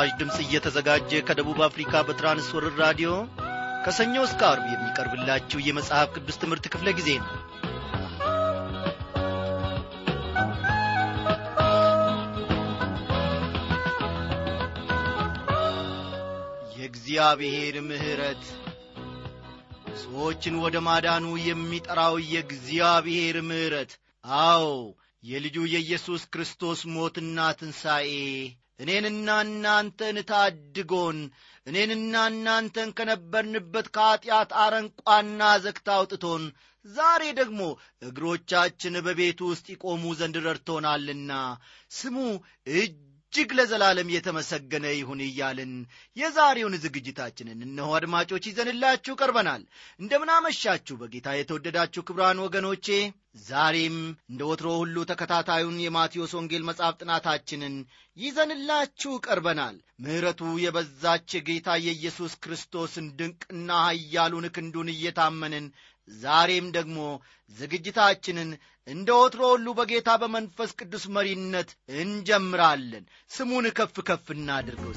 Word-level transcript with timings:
በምስራች 0.00 0.20
ድምፅ 0.20 0.36
እየተዘጋጀ 0.42 1.10
ከደቡብ 1.28 1.58
አፍሪካ 1.66 1.92
በትራንስወርር 2.06 2.74
ራዲዮ 2.82 3.10
ከሰኞ 3.84 4.14
እስከ 4.26 4.40
አርብ 4.50 4.64
የሚቀርብላችሁ 4.70 5.58
የመጽሐፍ 5.62 6.08
ቅዱስ 6.16 6.36
ትምህርት 6.42 6.66
ክፍለ 6.72 6.88
ጊዜ 6.98 7.08
ነው። 7.20 7.28
የእግዚአብሔር 16.74 17.76
ምሕረት 17.86 18.44
ሰዎችን 20.02 20.56
ወደ 20.64 20.78
ማዳኑ 20.86 21.26
የሚጠራው 21.42 22.16
የእግዚአብሔር 22.28 23.38
ምሕረት። 23.48 23.92
አዎ 24.44 24.64
የልጁ 25.22 25.58
የኢየሱስ 25.72 26.24
ክርስቶስ 26.32 26.82
ሞትና 26.94 27.50
ትንሣኤ 27.58 28.10
እኔንና 28.80 29.28
እናንተን 29.46 30.18
ታድጎን 30.30 31.18
እኔንና 31.66 32.14
እናንተን 32.30 32.90
ከነበርንበት 32.98 33.86
ከኀጢአት 33.96 34.50
አረንቋና 34.62 35.42
ዘግታ 35.64 35.88
አውጥቶን 35.96 36.44
ዛሬ 36.84 37.22
ደግሞ 37.38 37.62
እግሮቻችን 38.08 38.94
በቤቱ 39.06 39.40
ውስጥ 39.50 39.66
ይቆሙ 39.72 40.12
ዘንድ 40.20 40.36
ረድቶናልና። 40.46 41.32
ስሙ 41.90 42.16
እጅግ 43.32 43.50
ለዘላለም 43.56 44.08
የተመሰገነ 44.12 44.86
ይሁን 44.92 45.20
እያልን 45.26 45.72
የዛሬውን 46.16 46.74
ዝግጅታችንን 46.84 47.58
እነሆ 47.66 47.90
አድማጮች 47.98 48.44
ይዘንላችሁ 48.48 49.12
ቀርበናል። 49.20 49.62
እንደምናመሻችሁ 50.00 50.94
በጌታ 51.00 51.34
የተወደዳችሁ 51.36 52.02
ክብራን 52.08 52.42
ወገኖቼ 52.44 52.86
ዛሬም 53.44 53.98
እንደ 54.30 54.40
ወትሮ 54.50 54.70
ሁሉ 54.80 55.04
ተከታታዩን 55.10 55.76
የማቴዎስ 55.84 56.34
ወንጌል 56.38 56.64
መጽሐፍ 56.70 56.96
ጥናታችንን 57.00 57.76
ይዘንላችሁ 58.16 59.12
ቀርበናል። 59.26 59.76
ምሕረቱ 60.04 60.42
የበዛች 60.64 61.30
ጌታ 61.48 61.78
የኢየሱስ 61.86 62.34
ክርስቶስን 62.44 63.08
ድንቅና 63.18 63.70
ኃያሉን 63.86 64.48
ክንዱን 64.56 64.90
እየታመንን 64.94 65.68
ዛሬም 66.18 66.66
ደግሞ 66.76 66.98
ዝግጅታችንን 67.50 68.50
እንደ 68.86 69.08
ወትሮ 69.18 69.42
ሁሉ 69.52 69.68
በጌታ 69.78 70.10
በመንፈስ 70.22 70.70
ቅዱስ 70.78 71.04
መሪነት 71.16 71.70
እንጀምራለን። 72.02 73.04
ስሙን 73.30 73.68
ከፍ 73.78 73.96
ከፍ 74.08 74.26
እናድርገው 74.36 74.92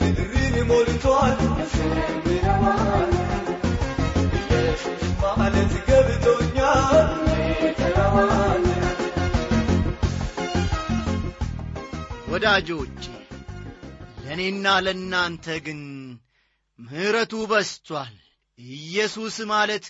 ምድርን 0.00 0.56
ሞልቷል 0.68 1.38
ኢየሱስ 4.40 5.12
ማለት 5.22 5.72
ገብቶኛል 5.88 7.08
ወዳጆቼ 12.30 13.04
ለእኔና 14.22 14.66
ለእናንተ 14.84 15.46
ግን 15.66 15.80
ምሕረቱ 16.78 17.34
በስቷል። 17.50 18.14
ኢየሱስ 18.58 19.36
ማለት 19.50 19.84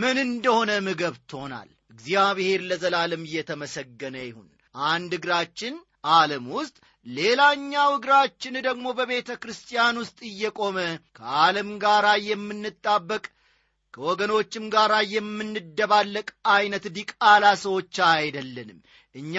ምን 0.00 0.16
እንደሆነም 0.24 0.86
ገብቶናል። 1.00 1.68
እግዚአብሔር 1.92 2.60
ለዘላለም 2.68 3.22
እየተመሰገነ 3.28 4.16
ይሁን 4.22 4.49
አንድ 4.74 5.12
እግራችን 5.18 5.74
ዓለም 6.14 6.44
ውስጥ 6.56 6.76
ሌላኛው 7.06 7.90
እግራችን 7.96 8.54
ደግሞ 8.66 8.86
በቤተ 8.98 9.30
ክርስቲያን 9.42 9.98
ውስጥ 10.02 10.18
እየቆመ 10.28 10.78
ከዓለም 11.18 11.70
ጋር 11.84 12.06
የምንጣበቅ 12.26 13.24
ከወገኖችም 13.94 14.64
ጋር 14.74 14.92
የምንደባለቅ 15.14 16.26
ዐይነት 16.50 16.84
ዲቃላ 16.96 17.44
ሰዎች 17.62 17.96
አይደለንም። 18.10 18.78
እኛ 19.14 19.36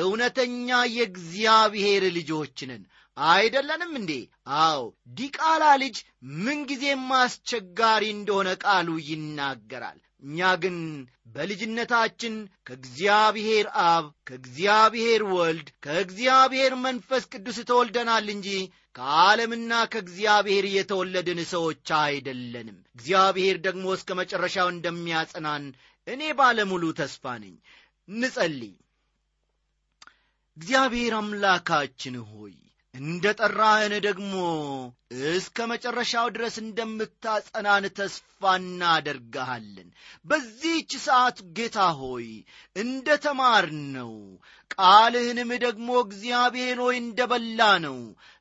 እውነተኛ 0.00 0.68
የእግዚአብሔር 0.94 2.04
ልጆች 2.16 2.58
ነን። 2.70 2.84
አይደለንም 3.16 3.92
እንዴ? 3.98 4.12
አዎ 4.60 4.80
ዲቃላ 5.18 5.64
ልጅ 5.82 5.96
ምንጊዜም 6.38 7.04
አስቸጋሪ 7.18 8.04
እንደሆነ 8.14 8.48
ቃሉ 8.64 8.88
ይናገራል 9.10 9.98
እኛ 10.24 10.50
ግን 10.62 10.76
በልጅነታችን 11.34 12.34
ከእግዚአብሔር 12.66 13.66
አብ 13.86 14.06
ከእግዚአብሔር 14.28 15.22
ወልድ 15.32 15.68
ከእግዚአብሔር 15.84 16.72
መንፈስ 16.84 17.24
ቅዱስ 17.32 17.58
ተወልደናል 17.70 18.26
እንጂ 18.34 18.48
ከዓለምና 18.96 19.72
ከእግዚአብሔር 19.92 20.66
የተወለድን 20.72 21.40
ሰዎች 21.52 21.88
አይደለንም። 22.00 22.78
እግዚአብሔር 22.96 23.56
ደግሞ 23.66 23.86
እስከ 23.96 24.10
መጨረሻው 24.20 24.68
እንደሚያጸናን 24.70 25.64
እኔ 26.06 26.22
ባለሙሉ 26.38 26.84
ተስፋ 27.00 27.34
ነኝ። 27.42 27.54
ንጸልይ 28.08 28.74
እግዚአብሔር 30.56 31.14
አምላካችን 31.18 32.16
ሆይ 32.30 32.54
እንደ 32.94 33.24
ጠራህን 33.38 33.92
ደግሞ 34.04 34.32
እስከ 35.30 35.66
መጨረሻው 35.70 36.26
ድረስ 36.34 36.56
እንደምታጸናን 36.62 37.84
ተስፋ 37.98 38.52
እናደርግሃለን። 38.60 39.88
በዚህች 40.26 40.92
ሰዓት 41.06 41.38
ጌታ 41.56 41.78
ሆይ 42.00 42.28
እንደ 42.76 43.16
ተማር 43.24 43.66
ነው 43.96 44.12
ቃልህንም 44.74 45.50
ደግሞ 45.64 45.88
እግዚአብሔር 46.04 46.78
ሆይ 46.84 46.96
እንደ 47.02 47.20
በላ 47.32 47.60
ነው 47.86 47.98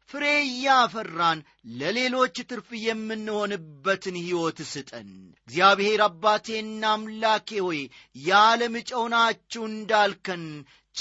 ፍሬ 0.10 0.24
እያፈራን 0.46 1.40
ለሌሎች 1.76 2.36
ትርፍ 2.50 2.70
የምንሆንበትን 2.84 4.16
ሕይወት 4.22 4.60
ስጠን። 4.72 5.10
እግዚአብሔር 5.40 6.02
አባቴና 6.08 6.84
አምላኬ 6.94 7.50
ሆይ 7.66 7.80
የዓለም 8.22 8.76
ጨው 8.90 9.06
ናችሁ 9.14 9.64
እንዳልከን 9.70 10.44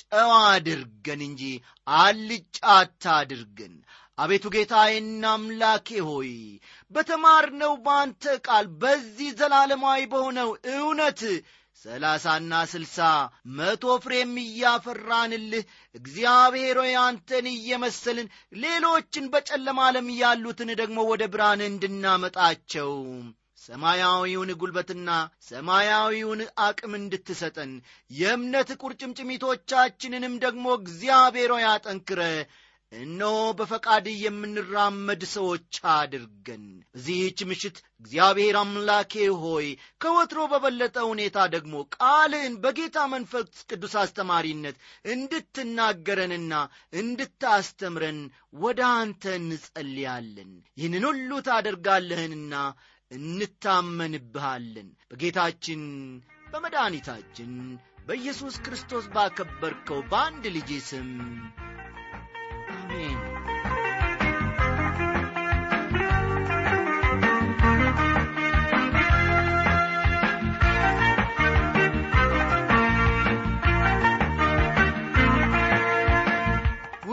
ጨዋ 0.01 0.31
አድርገን 0.53 1.23
እንጂ 1.29 1.43
አልጫ 1.99 2.59
አታድርገን። 2.77 3.75
አቤቱ 4.19 4.47
ጌታዬና 4.55 5.25
አምላኬ 5.35 5.89
ሆይ 6.09 6.33
በተማርነው 6.91 7.73
በአንተ 7.85 8.35
ቃል 8.47 8.67
በዚህ 8.83 9.31
ዘላለማዊ 9.39 10.01
በሆነው 10.13 10.51
እውነት 10.75 11.21
ሰላሳና 11.85 12.53
ስልሳ 12.71 12.97
መቶ 13.59 13.85
ፍሬም 14.03 14.35
እያፈራንልህ 14.43 15.63
እግዚአብሔር 15.95 16.79
ሆይ 16.83 16.95
አንተን 17.05 17.47
እየመሰልን 17.53 18.29
ሌሎችን 18.63 19.31
በጨለማ 19.33 19.79
ዓለም 19.89 20.09
ያሉትን 20.21 20.71
ደግሞ 20.81 20.99
ወደ 21.11 21.25
ብርሃን 21.33 21.63
እንድናመጣቸው 21.69 22.91
ሰማያዊውን 23.61 24.51
ጉልበትና 24.61 25.11
ሰማያዊውን 25.49 26.41
አቅም 26.65 26.93
እንድትሰጠን 26.99 27.73
የእምነት 28.11 28.71
ቁርጭምጭሚቶቻችንንም 28.83 30.35
ደግሞ 30.45 30.67
እግዚአብሔር 30.81 31.53
ሆይ 31.57 31.67
አጠንክረ 31.73 32.23
እነሆ 32.93 33.29
በፈቃድ 33.59 34.07
የምንራመድ 34.17 35.23
ሰዎች 35.33 35.77
አድርገን 35.93 36.65
በዚህች 36.95 37.39
ምሽት 37.51 37.77
እግዚአብሔር 38.01 38.57
አምላኬ 38.61 39.13
ሆይ 39.43 39.69
ከወትሮ 40.03 40.41
በበለጠ 40.53 40.97
ሁኔታ 41.11 41.47
ደግሞ 41.55 41.75
ቃልህን 41.97 42.55
በጌታ 42.65 43.07
መንፈስ 43.13 43.63
ቅዱስ 43.71 43.95
አስተማሪነት 44.03 44.77
እንድትናገረንና 45.15 46.53
እንድታስተምረን 47.03 48.21
ወደ 48.61 48.83
አንተ 48.99 49.35
እንጸልያለን። 49.41 50.53
ይህንን 50.79 51.07
ሁሉ 51.11 51.41
ታደርጋለህንና 51.49 52.55
እንታመንብሃለን። 53.11 54.91
በጌታችን 55.11 55.83
በመድኃኒታችን 56.53 57.51
በኢየሱስ 58.07 58.55
ክርስቶስ 58.65 59.05
ባከበርከው 59.15 60.01
በአንድ 60.11 60.45
ልጅ 60.55 60.71
ስም 60.87 61.11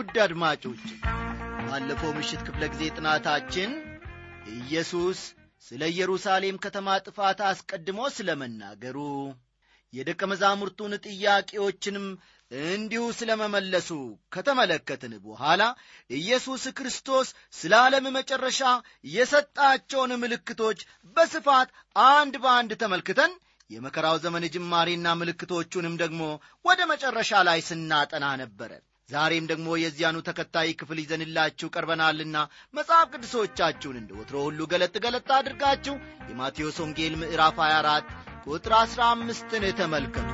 ውድ 0.10 0.20
አድማጮች 0.24 0.84
ባለፈው 1.66 2.12
ምሽት 2.16 2.40
ክፍለ 2.46 2.64
ጊዜ 2.72 2.84
ጥናታችን 2.96 3.72
ኢየሱስ 4.54 5.20
ስለ 5.66 5.82
ኢየሩሳሌም 5.92 6.56
ከተማ 6.64 6.96
ጥፋት 7.06 7.40
አስቀድሞ 7.50 8.00
ስለ 8.16 8.38
መናገሩ 8.40 8.98
የደቀ 9.94 10.22
መዛሙርቱን 10.32 10.96
ጥያቄዎችንም 11.06 12.08
እንዲሁ 12.70 13.04
ስለ 13.20 13.38
መመለሱ 13.44 13.90
ከተመለከትን 14.36 15.14
በኋላ 15.28 15.62
ኢየሱስ 16.12 16.66
ክርስቶስ 16.80 17.30
ስለ 17.60 17.76
ዓለም 17.84 18.08
መጨረሻ 18.18 18.64
የሰጣቸውን 19.14 20.14
ምልክቶች 20.24 20.82
በስፋት 21.18 21.72
አንድ 22.10 22.36
በአንድ 22.46 22.74
ተመልክተን 22.84 23.34
የመከራው 23.70 24.20
ዘመን 24.26 24.52
ጅማሬና 24.54 25.10
ምልክቶቹንም 25.22 25.98
ደግሞ 25.98 26.22
ወደ 26.66 26.82
መጨረሻ 26.92 27.44
ላይ 27.50 27.62
ስናጠና 27.68 28.28
ነበረ። 28.42 28.72
ዛሬም 29.10 29.46
ደግሞ 29.52 29.68
የዚያኑ 29.82 30.18
ተከታይ 30.26 30.70
ክፍል 30.80 30.98
ይዘንላችሁ 31.02 31.68
ቀርበናልና 31.76 32.38
መጽሐፍ 32.74 33.08
ቅዱሶቻችሁን 33.14 33.98
እንደ 34.02 34.12
ወትሮ 34.20 34.38
ሁሉ 34.48 34.68
ገለጥ 34.72 34.96
ገለጥ 35.06 35.30
አድርጋችሁ 35.38 35.96
የማቴዎስ 36.30 36.78
ወንጌል 36.84 37.16
ምዕራፍ 37.22 37.58
24 37.64 38.14
ቁጥር 38.48 38.74
15ን 38.84 39.66
ተመልከቱ። 39.80 40.30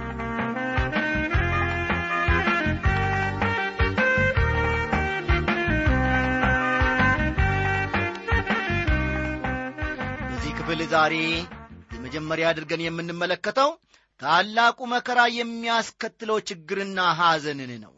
በዚህ 10.26 10.54
ክፍል 10.60 10.82
ዛሬ 10.92 11.16
የመጀመሪያ 11.96 12.48
አድርገን 12.52 12.86
የምንመለከተው 12.86 13.72
ታላቁ 14.20 14.80
መከራ 14.92 15.22
የሚያስከትለው 15.38 16.40
ችግርና 16.50 17.00
ሐዘንን 17.20 17.74
ነው። 17.84 17.95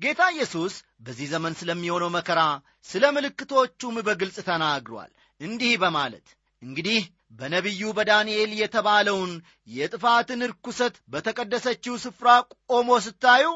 ጌታ 0.00 0.22
ኢየሱስ 0.34 0.74
በዚህ 1.04 1.26
ዘመን 1.32 1.54
ስለሚሆነው 1.60 2.10
መከራ 2.16 2.40
ስለ 2.88 3.04
ምልክቶቹም 3.16 3.96
በግልጽ 4.06 4.36
ተናግሯል። 4.48 5.10
እንዲህ 5.40 5.72
በማለት 5.82 6.26
እንግዲህ 6.62 7.00
በነቢዩ 7.38 7.82
በዳንኤል 7.96 8.50
የተባለውን 8.60 9.32
የጥፋትን 9.70 10.40
ርኩሰት 10.52 10.94
በተቀደሰችው 11.12 11.96
ስፍራ 12.04 12.28
ቆሞ 12.70 12.90
ስታዩ 13.06 13.46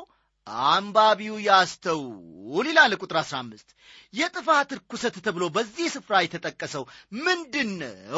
አንባቢው 0.66 1.34
ያስተውል 1.46 2.66
ይላል 2.70 2.92
ቁጥር 3.00 3.18
15 3.20 3.74
የጥፋት 4.14 4.70
ርኩሰት 4.78 5.16
ተብሎ 5.26 5.44
በዚህ 5.56 5.88
ስፍራ 5.94 6.14
የተጠቀሰው 6.22 6.84
ምንድን 7.20 7.70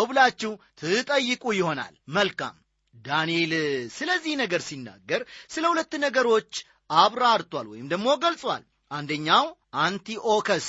ብላችሁ 0.08 0.52
ትጠይቁ 0.80 1.44
ይሆናል 1.58 1.94
መልካም 2.16 2.54
ዳንኤል 2.94 3.52
ስለዚህ 3.94 4.34
ነገር 4.40 4.60
ሲናገር 4.66 5.22
ስለ 5.50 5.64
ሁለት 5.72 5.92
ነገሮች 6.04 6.52
አብራርቷል 6.90 7.66
ወይም 7.72 7.86
ደግሞ 7.92 8.08
ገልጿል። 8.24 8.62
አንደኛው 8.90 9.44
አንቲኦከስ 9.84 10.66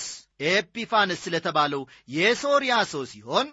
ኤጲፋንስ 0.47 1.19
ስለተባለው 1.25 1.81
የሶርያ 2.15 2.73
ሰው 2.93 3.03
ሲሆን 3.11 3.47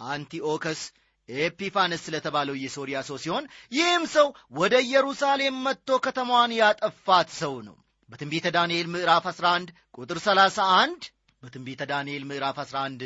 አንቲኦከስ 0.00 0.80
ኤጲፋንስ 1.28 2.00
ስለተባለው 2.06 2.56
የሶርያ 2.62 2.98
ሰው 3.08 3.16
ሲሆን 3.22 3.44
ይህም 3.72 4.04
ሰው 4.14 4.26
ወደ 4.52 4.74
ኢየሩሳሌም 4.86 5.56
መጥቶ 5.66 5.98
ከተማዋን 6.04 6.52
ያጠፋት 6.60 7.28
ሰው 7.40 7.54
ነው። 7.68 7.76
በትንቢተ 8.08 8.46
ዳንኤል 8.56 8.86
ምዕራፍ 8.94 9.24
11 9.30 9.70
ቁጥር 9.98 10.18
31 10.24 11.08
በትንቢተ 11.42 11.82
ዳንኤል 11.90 12.22
ምዕራፍ 12.30 12.58
11 12.62 13.02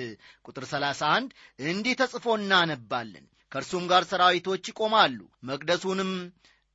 ቁጥር 0.49 0.65
31 0.69 1.33
እንዲህ 1.67 1.95
ተጽፎ 2.01 2.27
እናነባለን። 2.39 3.25
ከእርሱም 3.53 3.85
ጋር 3.91 4.03
ሰራዊቶች 4.11 4.65
ይቆማሉ 4.71 5.19
መቅደሱንም 5.49 6.11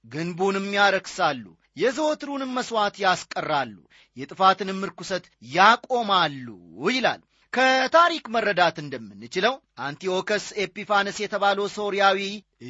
ግንቡንም 0.06 0.68
ያረክሳሉ 0.78 1.44
የዘወትሩንም 1.78 2.52
መሥዋዕት 2.58 2.96
ያስቀራሉ 3.04 3.76
የጥፋትንም 4.18 4.86
ርኩሰት 4.90 5.26
ያቆማሉ 5.52 6.48
ይላል። 6.90 7.22
ከታሪክ 7.54 8.26
መረዳት 8.34 8.78
እንደምንችለው 8.82 9.54
አንቲኦከስ 9.80 10.46
ኤጲፋነስ 10.64 11.18
የተባለው 11.22 11.68
ሶርያዊ 11.76 12.20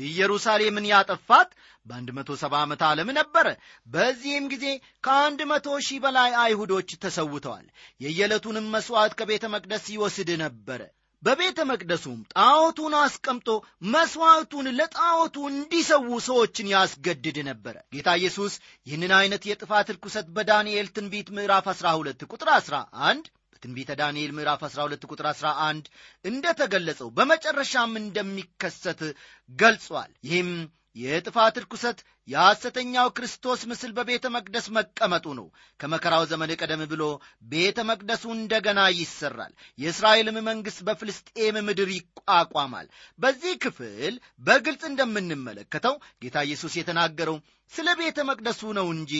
ኢየሩሳሌምን 0.01 0.89
ያጠፋት 0.92 1.50
በ170 1.86 2.60
ዓመተ 2.60 2.82
ዓለም 2.89 3.10
ነበረ። 3.18 3.48
በዚህም 3.88 4.46
ጊዜ 4.54 4.65
ከአንድ 5.04 5.42
መቶ 5.51 5.77
ሺህ 5.88 6.01
በላይ 6.06 6.32
አይሁዶች 6.44 6.92
ተሰውተዋል። 7.04 7.65
የየዕለቱንም 8.01 8.70
መሥዋዕት 8.75 9.15
ከቤተ 9.20 9.46
መቅደስ 9.56 9.88
ይወስድ 9.96 10.32
ነበረ 10.44 10.82
በቤተ 11.25 11.60
መቅደሱም 11.70 12.17
ጣዖቱን 12.34 12.94
አስቀምጦ 13.00 13.48
መሥዋዕቱን 13.94 14.67
ለጣዖቱ 14.79 15.36
እንዲሰዉ 15.51 16.08
ሰዎችን 16.27 16.67
ያስገድድ 16.74 17.38
ነበረ። 17.50 17.75
ጌታ 17.96 18.10
ኢየሱስ 18.20 18.53
ይህንን 18.88 19.13
ዐይነት 19.17 19.44
የጥፋት 19.50 19.89
ርኩሰት 19.96 20.27
በዳንኤል 20.36 20.89
ትንቢት 20.96 21.29
ምዕራፍ 21.38 21.67
12 21.74 22.27
ቁጥር 22.32 22.51
11 22.55 23.32
በትንቢተ 23.53 23.91
ዳንኤል 24.00 24.32
ምዕራፍ 24.38 24.63
12 24.67 25.10
ቁጥር 25.12 25.27
11 25.32 25.89
እንደ 26.25 26.46
ተገለጸው 26.60 27.10
በመጨረሻም 27.17 27.94
እንደሚከሰት 28.01 29.01
ገልጿል። 29.50 30.12
ይህም 30.24 30.51
የጥፋት 30.96 31.55
ርኩሰት 31.63 32.00
የሐሰተኛው 32.27 33.08
ክርስቶስ 33.17 33.62
ምስል 33.70 33.91
በቤተ 33.98 34.25
መቅደስ 34.36 34.65
መቀመጡ 34.77 35.25
ነው። 35.39 35.48
ከመከራው 35.79 36.24
ዘመን 36.32 36.51
ቀደም 36.60 36.82
ብሎ 36.91 37.03
ቤተ 37.51 37.77
መቅደሱ 37.89 38.24
እንደገና 38.36 38.79
ይሰራል። 38.98 39.53
የእስራኤልም 39.79 40.38
መንግሥት 40.48 40.79
በፍልስጤም 40.88 41.58
ምድር 41.67 41.91
ይቋቋማል። 41.96 42.88
በዚህ 43.20 43.53
ክፍል 43.65 44.15
በግልጽ 44.41 44.84
እንደምንመለከተው 44.91 45.96
ጌታ 46.24 46.46
ኢየሱስ 46.48 46.75
የተናገረው 46.79 47.38
ስለ 47.72 47.89
ቤተ 48.00 48.17
መቅደሱ 48.27 48.62
ነው 48.77 48.88
እንጂ 48.93 49.13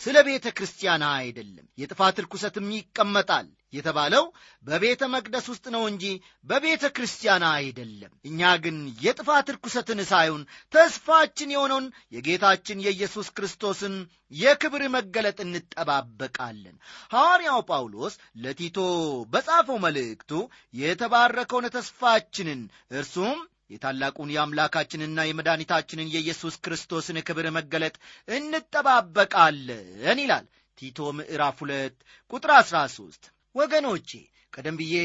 ስለ 0.00 0.16
ቤተ 0.26 0.46
ክርስቲያን 0.56 1.02
አይደለም። 1.14 1.66
የጥፋት 1.78 2.16
ርኩሰትም 2.24 2.68
ይቀመጣል 2.76 3.46
የተባለው 3.72 4.24
በቤተ 4.64 5.02
መቅደስ 5.12 5.46
ውስጥ 5.52 5.66
ነው 5.74 5.82
እንጂ 5.90 6.04
በቤተ 6.44 6.84
ክርስቲያን 6.96 7.44
አይደለም። 7.50 8.12
እኛ 8.24 8.50
ግን 8.64 8.76
የጥፋት 9.04 9.52
ርኩሰትን 9.56 10.00
ሳይሆን 10.10 10.42
ተስፋችን 10.72 11.52
የሆነውን 11.54 11.86
የጌታችን 12.12 12.82
የኢየሱስ 12.86 13.28
ክርስቶስን 13.36 13.94
የክብር 14.34 14.82
መገለጥ 14.96 15.38
እንጠባበቃለን። 15.46 16.76
ሐዋርያው 17.12 17.62
ጳውሎስ 17.70 18.16
ለቲቶ 18.42 18.78
በጻፈው 19.32 19.78
መልእክቱ 19.86 20.32
የተባረከውን 20.82 21.72
ተስፋችንን 21.76 22.62
እርሱም 22.92 23.38
የታላቁን 23.70 24.32
የአምላካችንና 24.34 25.26
የመድኃኒታችንን 25.26 26.12
የኢየሱስ 26.12 26.54
ክርስቶስን 26.64 27.18
ክብር 27.28 27.46
መገለጥ 27.56 27.94
እንጠባበቃለን 28.28 30.18
ይላል 30.22 30.46
ቲቶ 30.78 30.98
ምዕራፍ 31.16 31.58
ሁለት 31.64 31.96
ቁጥር 32.32 32.52
አሥራ 32.56 32.78
ሦስት 32.94 33.24
ወገኖቼ 33.54 34.10
ቀደም 34.52 34.76
ብዬ 34.80 34.96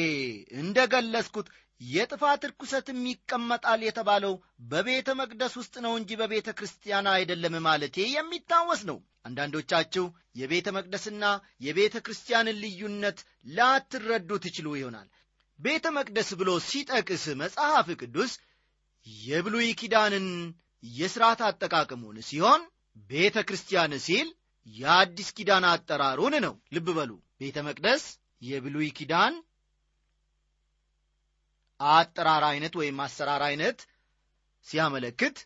እንደ 0.60 0.78
ገለጽኩት 0.94 1.48
የጥፋት 1.82 2.42
ርኩሰትም 2.50 3.00
ይቀመጣል 3.10 3.82
የተባለው 3.86 4.34
በቤተ 4.70 5.10
መቅደስ 5.20 5.54
ውስጥ 5.62 5.76
ነው 5.86 5.94
እንጂ 6.00 6.12
በቤተ 6.22 6.50
ክርስቲያን 6.60 7.08
አይደለም 7.14 7.56
ማለቴ 7.66 8.06
የሚታወስ 8.12 8.82
ነው። 8.90 8.98
አንዳንዶቻችሁ 9.26 10.06
የቤተ 10.36 10.68
መቅደስና 10.78 11.26
የቤተ 11.62 11.96
ክርስቲያንን 12.06 12.60
ልዩነት 12.64 13.20
ላትረዱ 13.56 14.32
ትችሉ 14.44 14.76
ይሆናል። 14.78 15.08
ቤተ 15.60 15.86
መቅደስ 15.98 16.30
ብሎ 16.40 16.52
ሲጠቅስ 16.68 17.26
መጽሐፍ 17.42 17.90
ቅዱስ 18.02 18.32
የብሉይ 19.08 19.70
ኪዳንን 19.74 20.28
የሥርዓት 20.84 21.42
አጠቃቀሙን 21.42 22.18
ሲሆን 22.22 22.62
ቤተ 23.10 23.38
ክርስቲያን 23.48 23.94
ሲል 24.00 24.28
የአዲስ 24.68 25.30
ኪዳን 25.38 25.66
አጠራሩን 25.72 26.36
ነው። 26.46 26.54
ልብ 26.74 26.88
በሉ። 26.98 27.12
ቤተ 27.42 27.58
መቅደስ 27.68 28.04
የብሉይ 28.42 28.90
ኪዳን 28.98 29.34
አጠራር 31.80 32.44
አይነት 32.52 32.74
ወይም 32.80 32.98
አሰራር 33.06 33.44
አይነት 33.48 33.80
ሲያመለክት 34.68 35.38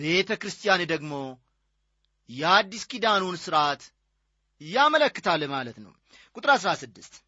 ቤተ 0.00 0.30
ክርስቲያን 0.42 0.82
ደግሞ 0.92 1.12
የአዲስ 2.30 2.84
ኪዳኑን 2.90 3.36
ሥርዓት 3.44 3.82
ያመለክታል 4.60 5.42
ማለት 5.52 5.76
ነው። 5.84 5.92
ቁጥር 6.36 6.50
16 6.56 7.20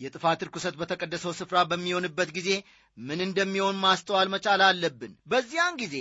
የጥፋት 0.00 0.40
ርኩሰት 0.46 0.74
በተቀደሰው 0.80 1.32
ስፍራ 1.38 1.58
በሚሆንበት 1.70 2.30
ጊዜ 2.36 2.50
ምን 2.98 3.20
እንደሚሆን 3.26 3.80
ማስተዋል 3.82 4.28
መቻል 4.34 4.62
አለብን። 4.66 5.12
በዚያን 5.26 5.78
ጊዜ 5.82 5.96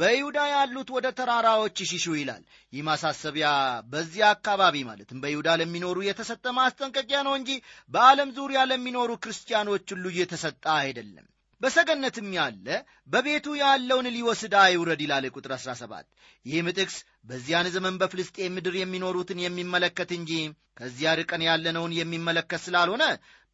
በይሁዳ 0.00 0.38
ያሉት 0.52 0.88
ወደ 0.96 1.06
ተራራዎች 1.18 1.76
ይሽሹ 1.84 2.14
ይላል። 2.18 2.42
ይህ 2.72 2.84
ማሳሰቢያ 2.88 3.48
በዚያ 3.92 4.28
አካባቢ 4.36 4.84
ማለትም 4.90 5.22
በይሁዳ 5.24 5.56
ለሚኖሩ 5.60 5.98
የተሰጠ 6.04 6.46
ማስጠንቀቂያ 6.58 7.20
ነው 7.28 7.36
እንጂ 7.40 7.50
በዓለም 7.92 8.30
ዙሪያ 8.38 8.62
ለሚኖሩ 8.70 9.10
ክርስቲያኖች 9.24 9.86
ሁሉ 9.94 10.06
እየተሰጠ 10.14 10.64
አይደለም 10.80 11.26
በሰገነትም 11.60 12.28
ያለ 12.36 12.66
በቤቱ 13.08 13.46
ያለውን 13.60 14.06
ሊወስድ 14.14 14.54
አይውረድ 14.60 15.00
ይላል 15.04 15.24
ቁጥር 15.34 15.52
17 15.56 16.06
ይህም 16.46 16.68
ጥቅስ 16.76 16.96
በዚያን 17.30 17.68
ዘመን 17.74 17.98
በፍልስጤም 18.00 18.54
ምድር 18.56 18.76
የሚኖሩትን 18.78 19.42
የሚመለከት 19.44 20.12
እንጂ 20.18 20.32
ከዚያ 20.80 21.10
ርቀን 21.20 21.42
ያለነውን 21.48 21.96
የሚመለከት 21.98 22.62
ስላልሆነ 22.66 23.04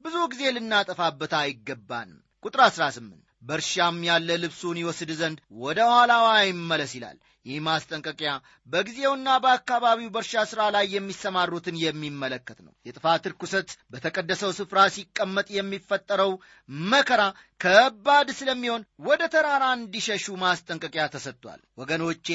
ብዙ 0.05 0.17
ጊዜ 0.33 0.43
ልናጠፋበት 0.57 1.33
አይገባንም። 1.41 2.19
ቁጥር 2.45 2.61
18 2.67 3.26
በእርሻም 3.43 3.99
ያለ 4.07 4.29
ልብሱን 4.43 4.79
ይወስድ 4.81 5.11
ዘንድ 5.19 5.39
ወደ 5.63 5.79
ኋላዋ 5.91 6.27
አይመለስ 6.39 6.93
ይላል። 6.97 7.17
ይህ 7.47 7.59
ማስጠንቀቂያ 7.67 8.31
በጊዜውና 8.69 9.29
በአካባቢው 9.43 10.09
በእርሻ 10.15 10.43
ሥራ 10.51 10.63
ላይ 10.75 10.87
የሚሰማሩትን 10.95 11.77
የሚመለከት 11.83 12.59
ነው። 12.65 12.73
የጥፋት 12.87 13.29
ርኩሰት 13.33 13.69
በተቀደሰው 13.93 14.51
ስፍራ 14.59 14.79
ሲቀመጥ 14.95 15.47
የሚፈጠረው 15.57 16.33
መከራ 16.89 17.23
ከባድ 17.61 18.31
ስለሚሆን 18.39 18.87
ወደ 19.07 19.23
ተራራ 19.35 19.65
እንዲሸሹ 19.79 20.37
ማስጠንቀቂያ 20.43 21.07
ተሰጥቷል። 21.15 21.63
ወገኖቼ 21.79 22.29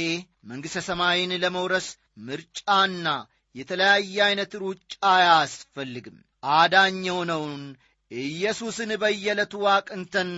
መንግሥተ 0.46 0.86
ሰማይን 0.90 1.34
ለመውረስ 1.44 1.90
ምርጫና 2.28 3.08
የተለያየ 3.56 4.18
አይነት 4.28 4.52
ሩጫ 4.64 4.94
አያስፈልግም። 5.14 6.18
አዳኝ 6.54 7.00
የሆነውን 7.08 7.64
ኢየሱስን 8.12 8.92
በየዕለቱ 9.02 9.54
አቅንተን 9.74 10.32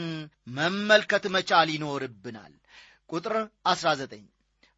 መመልከት 0.58 1.24
መቻል 1.36 1.70
ይኖርብናል። 1.74 2.54
ቁጥር 3.10 3.36
19 3.72 4.22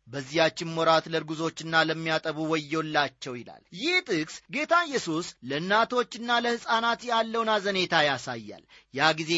በዚያችም 0.07 0.73
ወራት 0.79 1.05
ለርጉዞችና 1.13 1.75
ለሚያጠቡ 1.89 2.37
ወዮላቸው 2.51 3.33
ይላል። 3.39 3.63
ይህ 3.79 3.95
ጥቅስ 4.09 4.35
ጌታ 4.55 4.73
ኢየሱስ 4.87 5.27
ለእናቶችና 5.49 6.29
ለሕፃናት 6.45 7.01
ያለውን 7.11 7.49
አዘኔታ 7.55 8.03
ያሳያል። 8.07 8.63
ያ 8.93 9.09
ጊዜ 9.19 9.33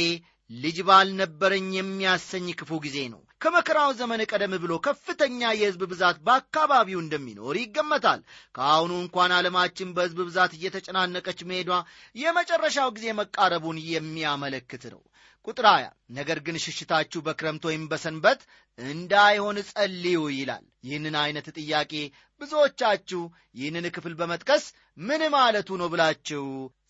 ልጅ 0.49 0.77
ባልነበረኝ 0.87 1.69
የሚያሰኝ 1.75 2.47
ክፉ 2.59 2.71
ጊዜ 2.85 2.97
ነው። 3.13 3.21
ከመከራው 3.41 3.89
ዘመን 3.97 4.21
ቀደም 4.29 4.53
ብሎ 4.61 4.73
ከፍተኛ 4.85 5.39
የሕዝብ 5.55 5.81
ብዛት 5.91 6.17
በአካባቢው 6.27 6.99
እንደሚኖር 7.01 7.55
ይገመታል። 7.59 8.21
ከአሁኑ 8.55 8.91
እንኳን 9.01 9.33
ዓለማችን 9.37 9.93
በሕዝብ 9.97 10.19
ብዛት 10.29 10.53
እየተጨናነቀች 10.57 11.41
መሄዷ 11.49 11.71
የመጨረሻው 12.15 12.89
ጊዜ 12.97 13.07
መቃረቡን 13.19 13.79
የሚያመለክት 13.91 14.85
ነው 14.93 15.01
ቁጥር 15.47 15.65
20 15.67 15.89
ነገር 16.11 16.37
ግን 16.45 16.55
ሽሽታችሁ 16.63 17.19
በክረምት 17.25 17.63
ወይም 17.67 17.83
በሰንበት 17.91 18.39
እንዳይሆን 18.79 19.57
ጸልዩ 19.69 20.17
ይላል። 20.33 20.65
ይህንን 20.87 21.15
አይነት 21.21 21.47
ጥያቄ 21.57 21.93
ብዙዎቻችሁ 22.41 23.21
ይህንን 23.55 23.85
ክፍል 23.95 24.13
በመጥቀስ 24.19 24.65
ምን 24.99 25.21
ማለቱ 25.35 25.69
ነው 25.81 25.87
ብላችሁ 25.93 26.43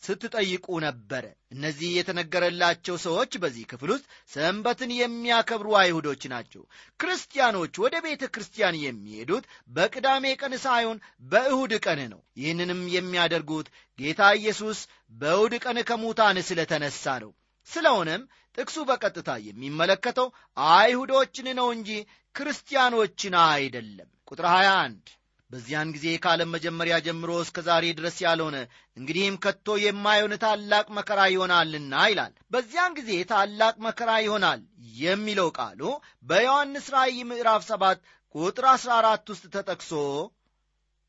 ስትጠይቁ 0.03 0.67
ነበረ 0.85 1.23
እነዚህ 1.53 1.89
የተነገረላቸው 1.93 2.95
ሰዎች 3.05 3.31
በዚህ 3.43 3.63
ክፍል 3.71 3.89
ውስጥ 3.93 4.05
ሰንበትን 4.33 4.91
የሚያከብሩ 4.97 5.69
አይሁዶች 5.79 6.23
ናቸው። 6.33 6.63
ክርስቲያኖች 6.99 7.73
ወደ 7.83 7.95
ቤተ 8.05 8.23
ክርስቲያን 8.33 8.81
የሚሄዱት 8.83 9.45
በቅዳሜ 9.69 10.35
ቀን 10.41 10.55
ሳይሆን 10.65 10.99
በእሁድ 11.31 11.73
ቀን 11.85 12.01
ነው። 12.13 12.21
ይህንንም 12.41 12.81
የሚያደርጉት 12.95 13.69
ጌታ 13.99 14.29
ኢየሱስ 14.39 14.81
በእሁድ 15.13 15.55
ቀን 15.65 15.79
ከሙታን 15.89 16.39
ስለተነሳ 16.49 17.17
ነው። 17.25 17.31
ስለሆነም 17.67 18.21
ጥቅሱ 18.57 18.77
በቀጥታ 18.89 19.31
የሚመለከተው 19.47 20.27
አይሁዶችን 20.71 21.47
ነው 21.59 21.67
እንጂ 21.75 21.89
ክርስቲያኖችን 22.35 23.35
አይደለም። 23.45 24.09
ቁጥር 24.29 24.45
21 24.51 25.13
በዚያን 25.51 25.91
ጊዜ 25.95 26.07
ከዓለም 26.23 26.49
መጀመሪያ 26.55 26.95
ጀምሮ 27.05 27.31
እስከ 27.43 27.59
ዛሬ 27.67 27.85
ድረስ 27.99 28.15
ያልሆነ 28.23 28.57
እንግዲህም 28.97 29.35
ከቶ 29.43 29.77
የማይሆን 29.81 30.33
ታላቅ 30.43 30.85
መከራ 30.97 31.19
ይሆናልና 31.33 32.01
ይላል። 32.11 32.33
በዚያን 32.53 32.95
ጊዜ 32.97 33.11
ታላቅ 33.31 33.75
መከራ 33.87 34.09
ይሆናል 34.25 34.61
የሚለው 34.97 35.49
ቃሉ 35.59 35.81
በዮሐንስ 36.29 36.87
ራእይ 36.95 37.21
ምዕራፍ 37.31 37.63
7 37.69 38.03
ቁጥር 38.35 38.65
14 38.73 39.33
ውስጥ 39.33 39.45
ተጠቅሶ 39.55 39.93